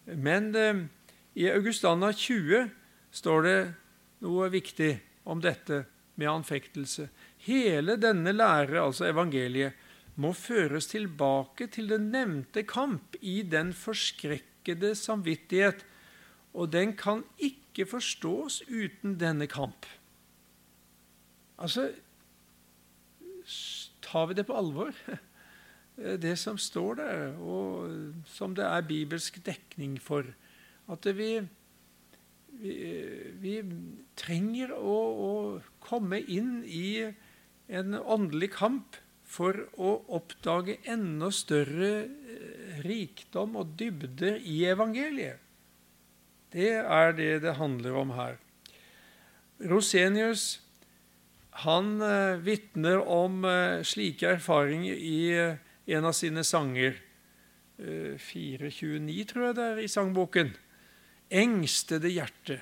Men 0.09 0.49
eh, 0.57 0.85
i 1.37 1.49
Augustana 1.53 2.09
20 2.13 2.71
står 3.13 3.45
det 3.45 3.59
noe 4.25 4.49
viktig 4.53 4.91
om 5.29 5.41
dette 5.41 5.83
med 6.17 6.31
anfektelse. 6.31 7.09
Hele 7.45 7.97
denne 8.01 8.33
lære, 8.33 8.81
altså 8.81 9.05
evangeliet, 9.09 9.77
må 10.19 10.33
føres 10.35 10.89
tilbake 10.91 11.69
til 11.71 11.89
den 11.91 12.09
nevnte 12.13 12.65
kamp 12.67 13.15
i 13.21 13.39
den 13.47 13.71
forskrekkede 13.75 14.91
samvittighet, 14.99 15.85
og 16.53 16.73
den 16.73 16.95
kan 16.99 17.23
ikke 17.37 17.85
forstås 17.87 18.61
uten 18.67 19.15
denne 19.21 19.47
kamp. 19.47 19.87
Altså 21.59 21.91
Tar 24.09 24.27
vi 24.29 24.35
det 24.37 24.45
på 24.45 24.57
alvor, 24.57 24.93
det 26.25 26.35
som 26.37 26.57
står 26.57 26.99
der, 26.99 27.23
og 27.41 27.89
som 28.29 28.53
det 28.57 28.65
er 28.65 28.85
bibelsk 28.85 29.39
dekning 29.45 29.97
for? 30.01 30.27
At 30.89 31.05
vi, 31.17 31.39
vi, 32.61 32.75
vi 33.41 33.55
trenger 34.17 34.73
å, 34.77 34.95
å 35.25 35.31
komme 35.83 36.21
inn 36.21 36.63
i 36.65 37.09
en 37.69 37.97
åndelig 37.99 38.51
kamp 38.57 38.97
for 39.29 39.65
å 39.77 39.99
oppdage 40.17 40.79
enda 40.89 41.29
større 41.33 41.91
eh, 42.05 42.79
rikdom 42.85 43.59
og 43.61 43.75
dybder 43.79 44.39
i 44.41 44.63
evangeliet. 44.71 45.37
Det 46.49 46.71
er 46.81 47.13
det 47.13 47.33
det 47.43 47.59
handler 47.59 47.99
om 48.01 48.15
her. 48.17 48.39
Rosenius 49.69 50.55
han 51.65 51.99
eh, 52.01 52.39
vitner 52.41 53.01
om 53.03 53.43
eh, 53.45 53.81
slike 53.83 54.37
erfaringer 54.37 54.95
i 54.95 55.19
en 55.93 56.07
av 56.07 56.15
sine 56.15 56.45
sanger. 56.47 56.97
Eh, 57.79 58.15
429, 58.19 59.25
tror 59.29 59.49
jeg 59.49 59.57
det 59.57 59.65
er 59.65 59.81
i 59.83 59.91
sangboken. 59.91 60.53
Engstede 61.29 62.11
hjerte, 62.11 62.59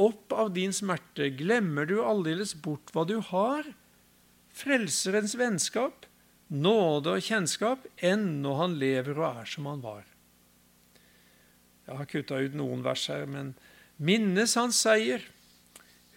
opp 0.00 0.32
av 0.32 0.52
din 0.56 0.72
smerte, 0.74 1.30
glemmer 1.36 1.88
du 1.88 1.98
aldeles 2.02 2.54
bort 2.62 2.92
hva 2.94 3.06
du 3.08 3.18
har? 3.32 3.68
Frelserens 4.56 5.34
vennskap, 5.36 6.06
nåde 6.48 7.16
og 7.18 7.24
kjennskap, 7.26 7.84
enn 8.00 8.40
når 8.44 8.60
han 8.62 8.76
lever 8.80 9.18
og 9.20 9.42
er 9.42 9.50
som 9.50 9.68
han 9.68 9.82
var. 9.84 10.04
Jeg 11.86 11.98
har 12.00 12.08
kutta 12.10 12.40
ut 12.42 12.56
noen 12.56 12.82
vers 12.86 13.04
her, 13.12 13.26
men 13.30 13.52
minnes 13.96 14.56
hans 14.58 14.80
seier. 14.82 15.22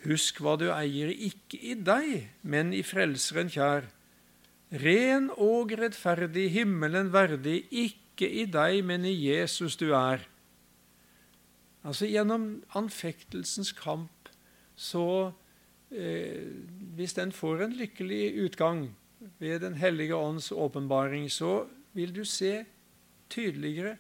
Husk 0.05 0.39
hva 0.41 0.55
du 0.57 0.69
eier, 0.71 1.11
ikke 1.11 1.59
i 1.59 1.75
deg, 1.75 2.29
men 2.41 2.71
i 2.73 2.81
Frelseren 2.85 3.51
kjær. 3.51 3.89
Ren 4.69 5.27
og 5.35 5.73
rettferdig, 5.77 6.47
himmelen 6.53 7.11
verdig, 7.13 7.63
ikke 7.69 8.29
i 8.29 8.45
deg, 8.49 8.79
men 8.85 9.05
i 9.05 9.13
Jesus 9.13 9.75
du 9.81 9.89
er. 9.97 10.23
Altså 11.83 12.07
Gjennom 12.09 12.61
anfektelsens 12.77 13.71
kamp 13.75 14.31
så 14.79 15.33
hvis 15.89 17.15
den 17.17 17.31
får 17.33 17.63
en 17.65 17.77
lykkelig 17.79 18.23
utgang 18.45 18.83
ved 19.41 19.61
Den 19.61 19.73
hellige 19.73 20.15
ånds 20.15 20.51
åpenbaring, 20.51 21.29
så 21.29 21.67
vil 21.97 22.13
du 22.13 22.23
se 22.25 22.65
tydeligere 23.29 23.97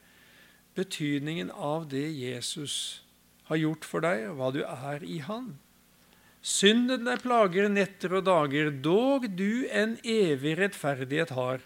betydningen 0.77 1.51
av 1.51 1.89
det 1.89 2.07
Jesus 2.13 3.03
har 3.49 3.57
gjort 3.57 3.85
for 3.85 4.05
deg, 4.05 4.29
og 4.29 4.37
hva 4.37 4.51
du 4.53 4.61
er 4.63 5.03
i 5.03 5.17
Han. 5.25 5.57
Synden 6.39 7.03
deg 7.09 7.23
plager 7.25 7.67
netter 7.71 8.13
og 8.19 8.27
dager, 8.29 8.69
dog 8.71 9.27
du 9.35 9.67
en 9.67 9.97
evig 10.05 10.55
rettferdighet 10.61 11.33
har. 11.35 11.65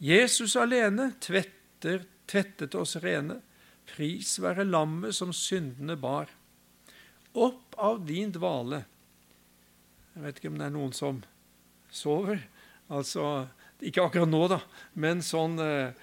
Jesus 0.00 0.56
alene 0.56 1.10
tvetter, 1.20 2.06
tvettet 2.30 2.74
oss 2.78 2.96
rene, 3.02 3.42
pris 3.92 4.38
være 4.40 4.64
lammet 4.64 5.14
som 5.18 5.34
syndene 5.36 5.98
bar. 6.00 6.30
Opp 7.34 7.76
av 7.76 8.00
din 8.06 8.32
dvale 8.32 8.84
jeg 10.12 10.24
vet 10.24 10.38
ikke 10.38 10.50
om 10.52 10.58
det 10.60 10.66
er 10.68 10.74
noen 10.74 10.92
som 10.96 11.22
sover. 11.92 12.42
Altså, 12.92 13.48
Ikke 13.82 14.04
akkurat 14.04 14.30
nå, 14.30 14.40
da, 14.46 14.60
men 14.94 15.24
sånn, 15.26 15.56
eh, 15.58 15.94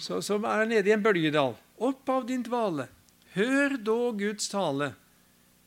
så, 0.00 0.22
som 0.24 0.46
er 0.48 0.64
nede 0.70 0.88
i 0.88 0.94
en 0.94 1.02
bølgedal. 1.04 1.52
Opp 1.76 2.08
av 2.08 2.24
din 2.30 2.44
dvale. 2.46 2.86
Hør 3.34 3.76
da 3.76 3.96
Guds 4.16 4.48
tale. 4.48 4.94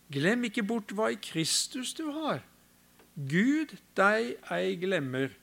Glem 0.09 0.47
ikke 0.47 0.65
bort 0.65 0.89
hva 0.97 1.11
i 1.13 1.19
Kristus 1.21 1.93
du 1.93 2.07
har. 2.15 2.41
Gud 3.13 3.75
deg 3.99 4.39
ei 4.49 4.73
glemmer. 4.81 5.35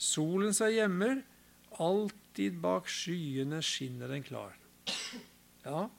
Solen 0.00 0.56
seg 0.56 0.78
gjemmer. 0.78 1.20
Alltid 1.82 2.56
bak 2.62 2.88
skyene 2.88 3.60
skinner 3.60 4.08
den 4.08 4.24
klar. 4.24 4.54
Ja, 5.66 5.90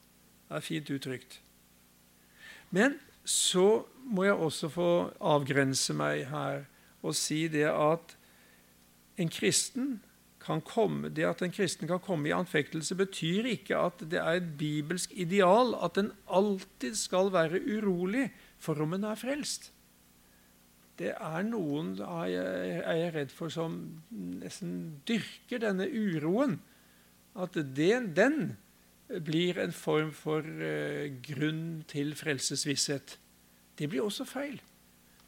det 0.48 0.58
er 0.58 0.66
fint 0.66 0.90
uttrykt. 0.90 1.40
Men 2.74 2.98
så 3.26 3.84
må 4.06 4.28
jeg 4.28 4.38
også 4.38 4.70
få 4.70 4.90
avgrense 5.20 5.96
meg 5.98 6.28
her 6.30 6.66
og 7.06 7.16
si 7.18 7.46
det 7.52 7.68
at 7.70 8.16
en 9.22 9.32
kristen 9.32 9.96
kan 10.46 10.62
komme, 10.62 11.10
det 11.10 11.26
at 11.26 11.42
en 11.42 11.54
kristen 11.54 11.90
kan 11.90 12.02
komme 12.04 12.30
i 12.30 12.36
anfektelse, 12.36 12.98
betyr 12.98 13.48
ikke 13.50 13.78
at 13.82 14.04
det 14.12 14.20
er 14.22 14.38
et 14.38 14.52
bibelsk 14.60 15.14
ideal 15.18 15.74
at 15.86 15.98
en 15.98 16.12
alltid 16.30 16.98
skal 17.00 17.32
være 17.34 17.64
urolig 17.66 18.28
for 18.62 18.78
om 18.82 18.94
en 18.94 19.08
er 19.10 19.18
frelst. 19.18 19.72
Det 21.00 21.12
er 21.12 21.42
noen, 21.44 21.96
er 22.00 22.28
jeg, 22.32 22.84
er 22.94 23.16
redd 23.18 23.34
for, 23.36 23.52
som 23.52 23.80
nesten 24.14 25.02
dyrker 25.08 25.60
denne 25.66 25.90
uroen. 25.90 26.60
At 27.36 27.58
den, 27.58 28.14
den 28.16 28.38
blir 29.08 29.60
en 29.62 29.74
form 29.76 30.12
for 30.16 30.42
uh, 30.42 31.06
grunn 31.26 31.84
til 31.90 32.16
frelsesvisshet. 32.18 33.18
Det 33.78 33.90
blir 33.92 34.06
også 34.06 34.26
feil. 34.28 34.58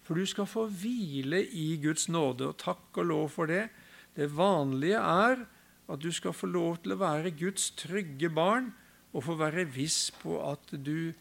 For 0.08 0.16
du 0.16 0.26
skal 0.26 0.48
få 0.48 0.66
hvile 0.72 1.44
i 1.44 1.76
Guds 1.84 2.08
nåde, 2.10 2.48
og 2.48 2.60
takk 2.62 2.98
og 2.98 3.10
lov 3.10 3.30
for 3.36 3.52
det. 3.52 3.68
Det 4.16 4.30
vanlige 4.32 5.02
er 5.04 5.44
at 5.88 6.04
du 6.04 6.12
skal 6.12 6.36
få 6.36 6.48
lov 6.48 6.80
til 6.84 6.96
å 6.96 7.02
være 7.02 7.36
Guds 7.38 7.70
trygge 7.80 8.30
barn 8.34 8.72
og 9.14 9.26
få 9.28 9.38
være 9.40 9.68
viss 9.72 10.10
på 10.22 10.40
at 10.44 10.72
du 10.72 11.14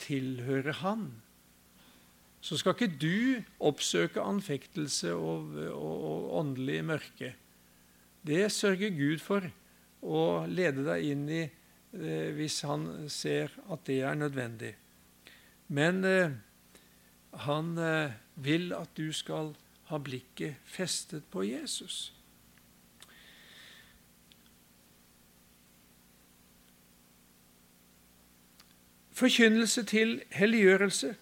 tilhører 0.00 0.80
Han. 0.80 1.10
Så 2.40 2.56
skal 2.56 2.72
ikke 2.72 2.96
du 2.96 3.42
oppsøke 3.68 4.22
anfektelse 4.24 5.12
og, 5.12 5.52
og, 5.68 5.96
og 6.10 6.36
åndelig 6.40 6.80
mørke. 6.88 7.34
Det 8.24 8.46
sørger 8.52 8.96
Gud 8.96 9.20
for 9.20 9.44
å 10.00 10.46
lede 10.48 10.84
deg 10.86 11.10
inn 11.12 11.26
i 11.28 11.42
eh, 11.44 11.59
hvis 11.90 12.60
han 12.62 13.08
ser 13.10 13.50
at 13.72 13.86
det 13.86 14.00
er 14.06 14.14
nødvendig. 14.14 14.74
Men 15.68 16.04
eh, 16.04 16.30
han 17.46 17.78
eh, 17.78 18.12
vil 18.34 18.72
at 18.74 18.90
du 18.96 19.12
skal 19.12 19.54
ha 19.90 19.98
blikket 19.98 20.58
festet 20.64 21.24
på 21.30 21.42
Jesus. 21.46 22.12
Forkynnelse 29.10 29.84
til 29.84 30.22
helliggjørelse. 30.30 31.14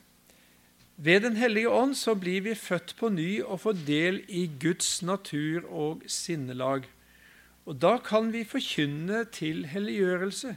Ved 0.96 1.20
Den 1.20 1.36
hellige 1.36 1.70
ånd 1.70 1.94
så 1.94 2.14
blir 2.14 2.40
vi 2.40 2.54
født 2.54 2.94
på 2.98 3.08
ny 3.08 3.42
og 3.42 3.60
får 3.60 3.76
del 3.86 4.22
i 4.28 4.50
Guds 4.60 5.02
natur 5.02 5.66
og 5.70 6.02
sinnelag. 6.06 6.88
Og 7.68 7.76
Da 7.76 7.98
kan 8.00 8.32
vi 8.32 8.46
forkynne 8.48 9.26
til 9.28 9.66
helliggjørelse, 9.68 10.54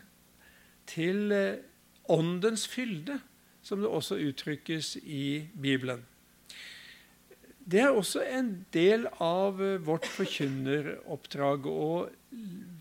til 0.87 1.31
eh, 1.35 1.59
åndens 2.09 2.63
fylde 2.67 3.19
som 3.61 3.83
det 3.83 3.89
også 3.91 4.15
uttrykkes 4.15 4.95
i 5.03 5.47
Bibelen. 5.61 6.05
Det 7.71 7.79
er 7.79 7.89
også 7.93 8.23
en 8.25 8.65
del 8.73 9.05
av 9.21 9.59
vårt 9.85 10.07
forkynneroppdrag 10.09 11.67
å 11.69 12.07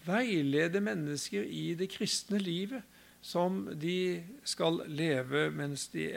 veilede 0.06 0.80
mennesker 0.80 1.44
i 1.44 1.74
det 1.78 1.90
kristne 1.92 2.40
livet 2.40 2.86
som 3.20 3.66
de 3.76 4.22
skal 4.48 4.80
leve 4.88 5.50
mens 5.52 5.90
de 5.92 6.09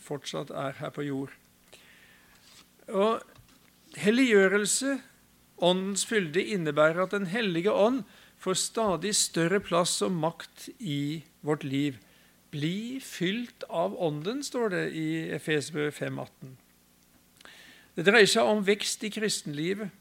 fortsatt 0.00 0.52
er 0.54 0.78
her 0.78 0.92
på 0.94 1.08
jord. 1.08 1.32
Og 2.88 3.24
Helliggjørelse, 3.92 4.94
Åndens 5.62 6.04
fylde, 6.08 6.42
innebærer 6.42 7.04
at 7.04 7.14
Den 7.14 7.28
hellige 7.30 7.72
ånd 7.72 8.02
får 8.42 8.58
stadig 8.58 9.14
større 9.14 9.60
plass 9.62 10.00
og 10.02 10.12
makt 10.12 10.68
i 10.78 11.22
vårt 11.46 11.62
liv. 11.64 12.00
Bli 12.50 12.98
fylt 13.00 13.64
av 13.70 13.94
Ånden, 13.96 14.42
står 14.42 14.74
det 14.74 14.84
i 14.98 15.08
Efesbø 15.32 15.88
5,18. 15.94 16.56
Det 17.96 18.04
dreier 18.08 18.28
seg 18.28 18.48
om 18.48 18.62
vekst 18.64 19.04
i 19.06 19.12
kristenlivet. 19.12 19.92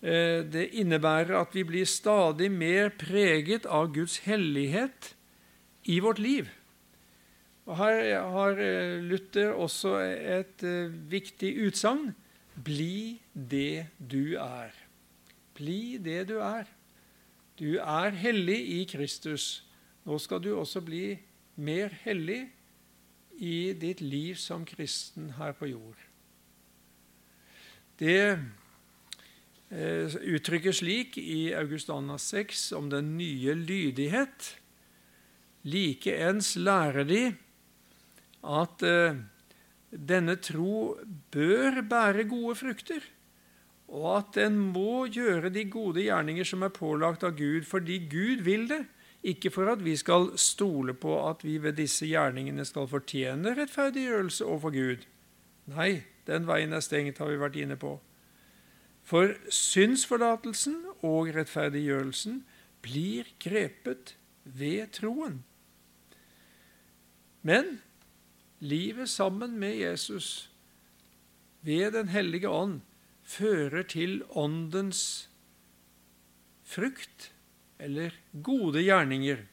Eh, 0.00 0.44
det 0.46 0.68
innebærer 0.78 1.34
at 1.40 1.54
vi 1.54 1.64
blir 1.66 1.88
stadig 1.90 2.50
mer 2.54 2.92
preget 2.94 3.66
av 3.66 3.90
Guds 3.94 4.20
hellighet 4.26 5.12
i 5.90 5.98
vårt 6.00 6.22
liv. 6.22 6.46
Og 7.66 7.76
Her 7.76 8.22
har 8.32 8.62
eh, 8.62 9.02
Luther 9.02 9.52
også 9.58 9.98
et 10.00 10.62
eh, 10.62 10.94
viktig 11.10 11.50
utsagn. 11.66 12.14
Bli 12.64 13.20
det 13.32 13.86
du 13.98 14.34
er. 14.34 14.74
Bli 15.54 15.98
det 16.02 16.24
du 16.30 16.38
er. 16.42 16.66
Du 17.58 17.78
er 17.78 18.14
hellig 18.18 18.58
i 18.80 18.84
Kristus. 18.90 19.64
Nå 20.06 20.18
skal 20.22 20.42
du 20.42 20.52
også 20.56 20.82
bli 20.82 21.18
mer 21.58 21.94
hellig 22.04 22.44
i 23.38 23.72
ditt 23.78 24.00
liv 24.02 24.38
som 24.38 24.64
kristen 24.66 25.32
her 25.38 25.54
på 25.58 25.70
jord. 25.70 25.98
Det 27.98 28.38
eh, 29.70 30.16
uttrykkes 30.34 30.80
slik 30.82 31.18
i 31.18 31.52
Augustana 31.58 32.18
6 32.18 32.72
om 32.78 32.90
den 32.90 33.16
nye 33.18 33.54
lydighet. 33.58 34.52
Likeens 35.66 36.54
lærer 36.56 37.06
de 37.06 37.22
at 38.46 38.86
eh, 38.86 39.18
denne 39.90 40.36
tro 40.36 40.98
bør 41.32 41.80
bære 41.88 42.26
gode 42.28 42.54
frukter, 42.60 43.04
og 43.88 44.08
at 44.18 44.34
den 44.36 44.58
må 44.58 45.06
gjøre 45.06 45.48
de 45.52 45.64
gode 45.70 46.04
gjerninger 46.04 46.44
som 46.44 46.62
er 46.62 46.74
pålagt 46.76 47.24
av 47.24 47.36
Gud, 47.38 47.64
fordi 47.64 48.02
Gud 48.10 48.44
vil 48.44 48.68
det, 48.68 48.82
ikke 49.24 49.50
for 49.50 49.70
at 49.72 49.80
vi 49.82 49.96
skal 49.98 50.30
stole 50.38 50.94
på 50.94 51.16
at 51.26 51.40
vi 51.42 51.56
ved 51.62 51.78
disse 51.80 52.06
gjerningene 52.06 52.64
skal 52.68 52.86
fortjene 52.86 53.56
rettferdiggjørelse 53.56 54.44
overfor 54.44 54.76
Gud. 54.76 55.08
Nei, 55.72 56.04
den 56.28 56.46
veien 56.46 56.76
er 56.76 56.84
stengt, 56.84 57.18
har 57.18 57.32
vi 57.32 57.40
vært 57.40 57.58
inne 57.58 57.76
på. 57.80 57.96
For 59.08 59.32
synsforlatelsen 59.48 60.82
og 61.00 61.32
rettferdiggjørelsen 61.34 62.42
blir 62.84 63.32
grepet 63.40 64.14
ved 64.44 64.92
troen. 65.00 65.42
Men 67.42 67.78
livet 68.60 69.08
sammen 69.08 69.58
med 69.58 69.76
Jesus 69.76 70.50
ved 71.62 71.92
Den 71.92 72.08
hellige 72.08 72.48
ånd 72.48 72.80
fører 73.22 73.82
til 73.82 74.22
åndens 74.30 75.28
frukt, 76.64 77.32
eller 77.78 78.10
gode 78.42 78.82
gjerninger. 78.82 79.44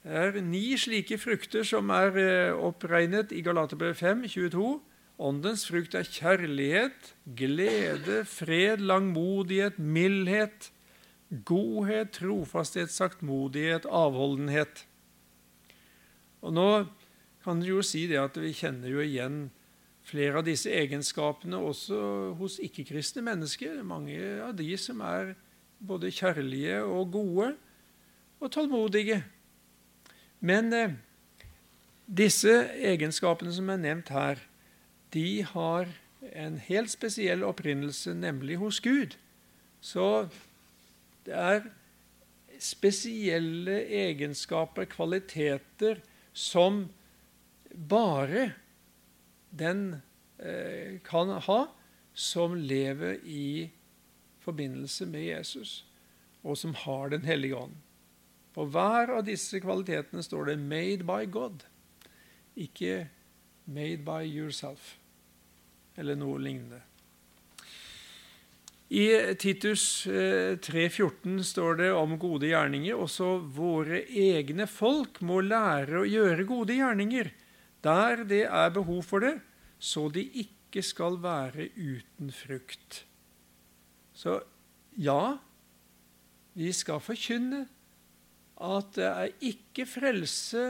Det 0.00 0.16
er 0.16 0.38
ni 0.40 0.76
slike 0.80 1.18
frukter 1.20 1.66
som 1.66 1.90
er 1.92 2.16
eh, 2.16 2.56
oppregnet 2.56 3.34
i 3.36 3.42
Galaterbrevet 3.44 3.98
5, 4.00 4.22
22. 4.32 4.80
Åndens 5.20 5.66
frukt 5.68 5.94
er 5.94 6.08
kjærlighet, 6.08 7.10
glede, 7.36 8.22
fred, 8.24 8.80
langmodighet, 8.80 9.76
mildhet, 9.78 10.70
godhet, 11.44 12.14
trofasthet, 12.16 12.88
saktmodighet, 12.90 13.84
avholdenhet. 13.84 14.86
Og 16.40 16.56
Nå 16.56 16.70
kan 17.44 17.62
jo 17.64 17.80
si 17.84 18.06
det 18.10 18.20
at 18.20 18.36
vi 18.40 18.52
kjenner 18.56 18.92
jo 18.92 19.02
igjen 19.04 19.48
flere 20.10 20.40
av 20.40 20.46
disse 20.46 20.70
egenskapene 20.72 21.58
også 21.60 22.00
hos 22.38 22.58
ikke-kristne 22.62 23.22
mennesker. 23.24 23.80
Mange 23.86 24.18
av 24.44 24.56
de 24.58 24.68
som 24.80 25.00
er 25.04 25.34
både 25.80 26.12
kjærlige 26.12 26.82
og 26.84 27.12
gode 27.14 27.54
og 28.40 28.52
tålmodige. 28.52 29.22
Men 30.40 30.72
eh, 30.72 30.96
disse 32.06 32.52
egenskapene 32.80 33.52
som 33.54 33.68
er 33.72 33.80
nevnt 33.80 34.12
her, 34.12 34.40
de 35.14 35.42
har 35.44 35.90
en 36.36 36.58
helt 36.62 36.92
spesiell 36.92 37.44
opprinnelse, 37.44 38.14
nemlig 38.14 38.58
hos 38.60 38.80
Gud. 38.84 39.16
Så 39.80 40.28
det 41.26 41.34
er 41.36 41.68
spesielle 42.60 43.80
egenskaper, 43.88 44.84
kvaliteter, 44.84 46.00
som 46.32 46.86
bare 47.88 48.50
den 49.50 50.00
eh, 50.38 50.98
kan 51.04 51.28
ha 51.28 51.60
som 52.12 52.54
lever 52.56 53.20
i 53.24 53.70
forbindelse 54.40 55.06
med 55.06 55.24
Jesus, 55.24 55.84
og 56.42 56.58
som 56.58 56.74
har 56.74 57.08
Den 57.08 57.24
hellige 57.24 57.56
ånd. 57.56 57.76
På 58.52 58.66
hver 58.66 59.12
av 59.14 59.24
disse 59.24 59.60
kvalitetene 59.60 60.22
står 60.22 60.44
det 60.44 60.56
'made 60.58 61.04
by 61.04 61.24
God', 61.30 61.64
ikke 62.56 63.08
'made 63.66 64.04
by 64.04 64.26
yourself', 64.26 64.96
eller 65.96 66.14
noe 66.14 66.38
lignende. 66.38 66.82
I 68.88 69.34
Titus 69.38 70.06
3,14 70.06 71.38
eh, 71.38 71.42
står 71.42 71.74
det 71.74 71.92
om 71.92 72.18
gode 72.18 72.46
gjerninger. 72.46 72.94
Også 72.94 73.38
våre 73.38 74.02
egne 74.08 74.66
folk 74.66 75.20
må 75.20 75.40
lære 75.40 76.00
å 76.00 76.08
gjøre 76.08 76.44
gode 76.44 76.74
gjerninger 76.74 77.30
der 77.84 78.24
det 78.28 78.44
er 78.44 78.72
behov 78.74 79.02
for 79.06 79.24
det, 79.24 79.36
så 79.78 80.08
de 80.12 80.24
ikke 80.44 80.82
skal 80.84 81.18
være 81.22 81.70
uten 81.76 82.32
frukt. 82.32 83.04
Så 84.12 84.40
ja, 84.98 85.36
vi 86.54 86.72
skal 86.76 87.00
forkynne 87.00 87.64
at 88.60 88.92
det 88.96 89.06
er 89.08 89.36
ikke 89.40 89.86
frelse 89.88 90.64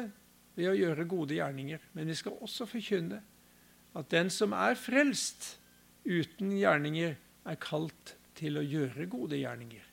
ved 0.55 0.71
å 0.71 0.77
gjøre 0.77 1.09
gode 1.11 1.35
gjerninger, 1.39 1.81
men 1.97 2.11
vi 2.11 2.19
skal 2.19 2.39
også 2.39 2.69
forkynne 2.71 3.19
at 3.99 4.11
den 4.13 4.31
som 4.31 4.55
er 4.55 4.79
frelst 4.79 5.57
uten 6.07 6.53
gjerninger, 6.55 7.17
er 7.49 7.57
kalt 7.57 8.15
til 8.37 8.59
å 8.61 8.63
gjøre 8.63 9.09
gode 9.11 9.39
gjerninger. 9.41 9.85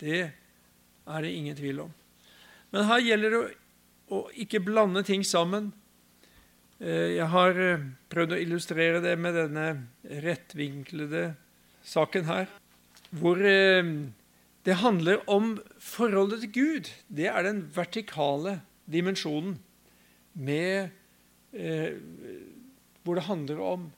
Det 0.00 0.20
er 0.22 1.24
det 1.24 1.32
ingen 1.34 1.56
tvil 1.58 1.82
om. 1.84 1.92
Men 2.72 2.86
her 2.88 3.02
gjelder 3.02 3.34
det 3.34 3.40
å 4.14 4.20
ikke 4.44 4.62
blande 4.64 5.02
ting 5.06 5.24
sammen. 5.26 5.72
Eh, 6.82 7.14
jeg 7.14 7.28
har 7.30 7.58
eh, 7.62 7.82
prøvd 8.10 8.34
å 8.34 8.40
illustrere 8.42 9.02
det 9.04 9.14
med 9.14 9.36
denne 9.38 9.66
rettvinklede 10.24 11.36
saken 11.86 12.26
her 12.26 12.50
hvor 13.14 13.38
eh, 13.46 13.86
det 14.66 14.78
handler 14.80 15.22
om 15.30 15.54
forholdet 15.78 16.42
til 16.42 16.52
Gud. 16.56 16.90
Det 17.06 17.28
er 17.30 17.46
den 17.46 17.62
vertikale 17.74 18.60
dimensjonen 18.90 19.56
med, 20.32 20.94
hvor 23.02 23.18
det 23.18 23.24
handler 23.26 23.58
om 23.66 23.88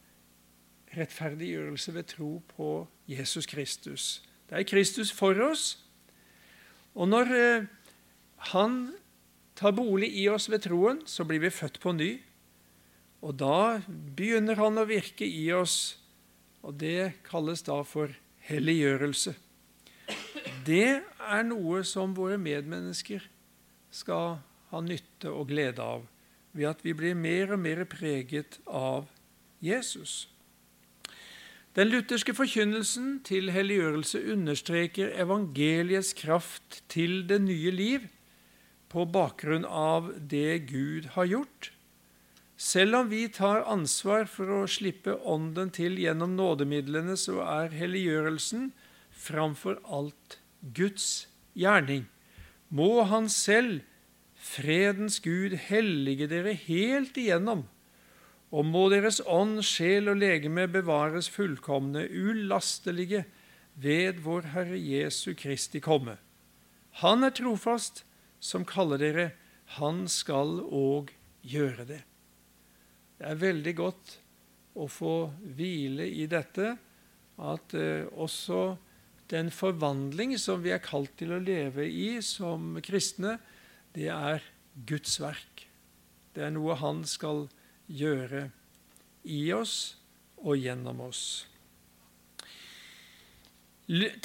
rettferdiggjørelse 0.97 1.95
ved 1.95 2.09
tro 2.15 2.31
på 2.57 2.71
Jesus 3.07 3.47
Kristus. 3.47 4.25
Det 4.49 4.57
er 4.57 4.67
Kristus 4.67 5.13
for 5.13 5.37
oss. 5.45 5.85
Og 6.97 7.13
når 7.13 7.29
Han 8.55 8.95
tar 9.55 9.77
bolig 9.77 10.11
i 10.17 10.29
oss 10.29 10.49
ved 10.51 10.65
troen, 10.65 11.05
så 11.05 11.29
blir 11.29 11.45
vi 11.45 11.53
født 11.53 11.79
på 11.81 11.93
ny. 11.93 12.15
Og 13.25 13.39
da 13.41 13.81
begynner 13.89 14.59
Han 14.61 14.77
å 14.77 14.89
virke 14.89 15.25
i 15.25 15.47
oss, 15.57 15.97
og 16.65 16.77
det 16.81 17.25
kalles 17.25 17.65
da 17.65 17.81
for 17.89 18.13
helliggjørelse. 18.49 19.33
Det 20.65 21.01
er 21.01 21.47
noe 21.49 21.81
som 21.89 22.13
våre 22.17 22.37
medmennesker 22.41 23.25
skal 23.95 24.39
ha 24.71 24.81
nytte 24.85 25.33
og 25.33 25.49
glede 25.53 25.85
av 25.85 26.05
ved 26.55 26.69
at 26.71 26.85
vi 26.85 26.95
blir 26.97 27.17
mer 27.19 27.57
og 27.57 27.61
mer 27.65 27.83
preget 27.91 28.61
av 28.67 29.09
Jesus. 29.65 30.29
Den 31.75 31.91
lutherske 31.91 32.37
forkynnelsen 32.37 33.19
til 33.27 33.51
helliggjørelse 33.51 34.21
understreker 34.31 35.11
evangeliets 35.19 36.13
kraft 36.15 36.85
til 36.93 37.25
det 37.27 37.41
nye 37.43 37.73
liv 37.75 38.05
på 38.93 39.09
bakgrunn 39.11 39.67
av 39.67 40.13
det 40.31 40.69
Gud 40.71 41.11
har 41.17 41.27
gjort, 41.27 41.74
selv 42.57 43.01
om 43.01 43.09
vi 43.11 43.27
tar 43.29 43.65
ansvar 43.67 44.29
for 44.31 44.51
å 44.51 44.61
slippe 44.71 45.17
Ånden 45.27 45.73
til 45.75 45.99
gjennom 45.99 46.37
nådemidlene, 46.39 47.17
så 47.19 47.41
er 47.43 47.75
helliggjørelsen 47.75 48.71
framfor 49.11 49.81
alt 49.85 50.39
Guds 50.75 51.27
gjerning. 51.59 52.07
Må 52.71 53.03
Han 53.11 53.29
selv, 53.29 53.83
fredens 54.35 55.21
Gud, 55.25 55.57
hellige 55.69 56.29
dere 56.31 56.55
helt 56.55 57.17
igjennom, 57.19 57.67
og 58.55 58.67
må 58.71 58.87
deres 58.93 59.21
ånd, 59.27 59.63
sjel 59.67 60.13
og 60.13 60.21
legeme 60.23 60.69
bevares 60.71 61.29
fullkomne, 61.33 62.07
ulastelige, 62.07 63.25
ved 63.75 64.21
vår 64.23 64.53
Herre 64.53 64.79
Jesu 64.79 65.35
Kristi 65.35 65.81
komme. 65.83 66.21
Han 67.03 67.27
er 67.27 67.35
trofast, 67.35 68.05
som 68.39 68.63
kaller 68.63 69.01
dere, 69.03 69.31
han 69.81 70.05
skal 70.07 70.61
òg 70.71 71.11
gjøre 71.43 71.87
det. 71.89 72.03
Det 73.19 73.29
er 73.31 73.41
veldig 73.41 73.75
godt 73.79 74.17
å 74.75 74.89
få 74.91 75.15
hvile 75.57 76.07
i 76.07 76.27
dette, 76.31 76.75
at 77.39 77.75
eh, 77.79 78.07
også 78.11 78.75
den 79.31 79.51
forvandling 79.55 80.35
som 80.39 80.63
vi 80.63 80.75
er 80.75 80.83
kalt 80.85 81.15
til 81.19 81.35
å 81.35 81.43
leve 81.43 81.87
i 81.89 82.19
som 82.23 82.75
kristne, 82.85 83.39
det 83.95 84.11
er 84.13 84.43
Guds 84.87 85.17
verk. 85.23 85.67
Det 86.35 86.43
er 86.43 86.55
noe 86.55 86.75
Han 86.81 87.05
skal 87.07 87.47
gjøre 87.87 88.49
i 89.25 89.47
oss 89.55 89.97
og 90.43 90.59
gjennom 90.59 91.01
oss. 91.07 91.47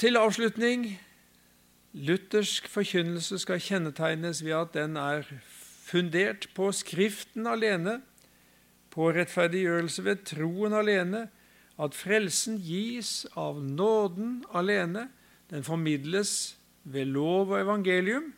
Til 0.00 0.16
avslutning 0.16 0.86
luthersk 1.92 2.68
forkynnelse 2.70 3.40
skal 3.42 3.60
kjennetegnes 3.62 4.42
ved 4.44 4.56
at 4.56 4.76
den 4.76 4.96
er 5.00 5.26
fundert 5.90 6.48
på 6.56 6.70
Skriften 6.76 7.48
alene, 7.50 8.00
på 8.90 9.10
rettferdiggjørelse 9.14 10.04
ved 10.04 10.24
troen 10.28 10.74
alene, 10.76 11.28
at 11.80 11.96
frelsen 11.96 12.58
gis 12.60 13.24
av 13.38 13.62
nåden 13.62 14.42
alene, 14.52 15.08
den 15.50 15.64
formidles 15.64 16.56
ved 16.84 17.08
lov 17.14 17.54
og 17.54 17.60
evangelium, 17.60 18.32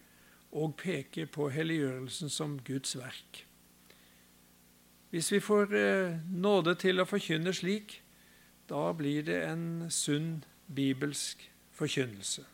og 0.52 0.76
peker 0.76 1.26
på 1.32 1.48
helliggjørelsen 1.52 2.30
som 2.30 2.58
Guds 2.64 2.96
verk. 2.98 3.46
Hvis 5.12 5.32
vi 5.32 5.40
får 5.40 5.74
eh, 5.76 6.20
nåde 6.28 6.74
til 6.80 7.00
å 7.00 7.08
forkynne 7.08 7.52
slik, 7.56 7.98
da 8.68 8.92
blir 8.96 9.24
det 9.26 9.42
en 9.44 9.90
sunn 9.92 10.42
bibelsk 10.72 11.44
forkynnelse. 11.76 12.44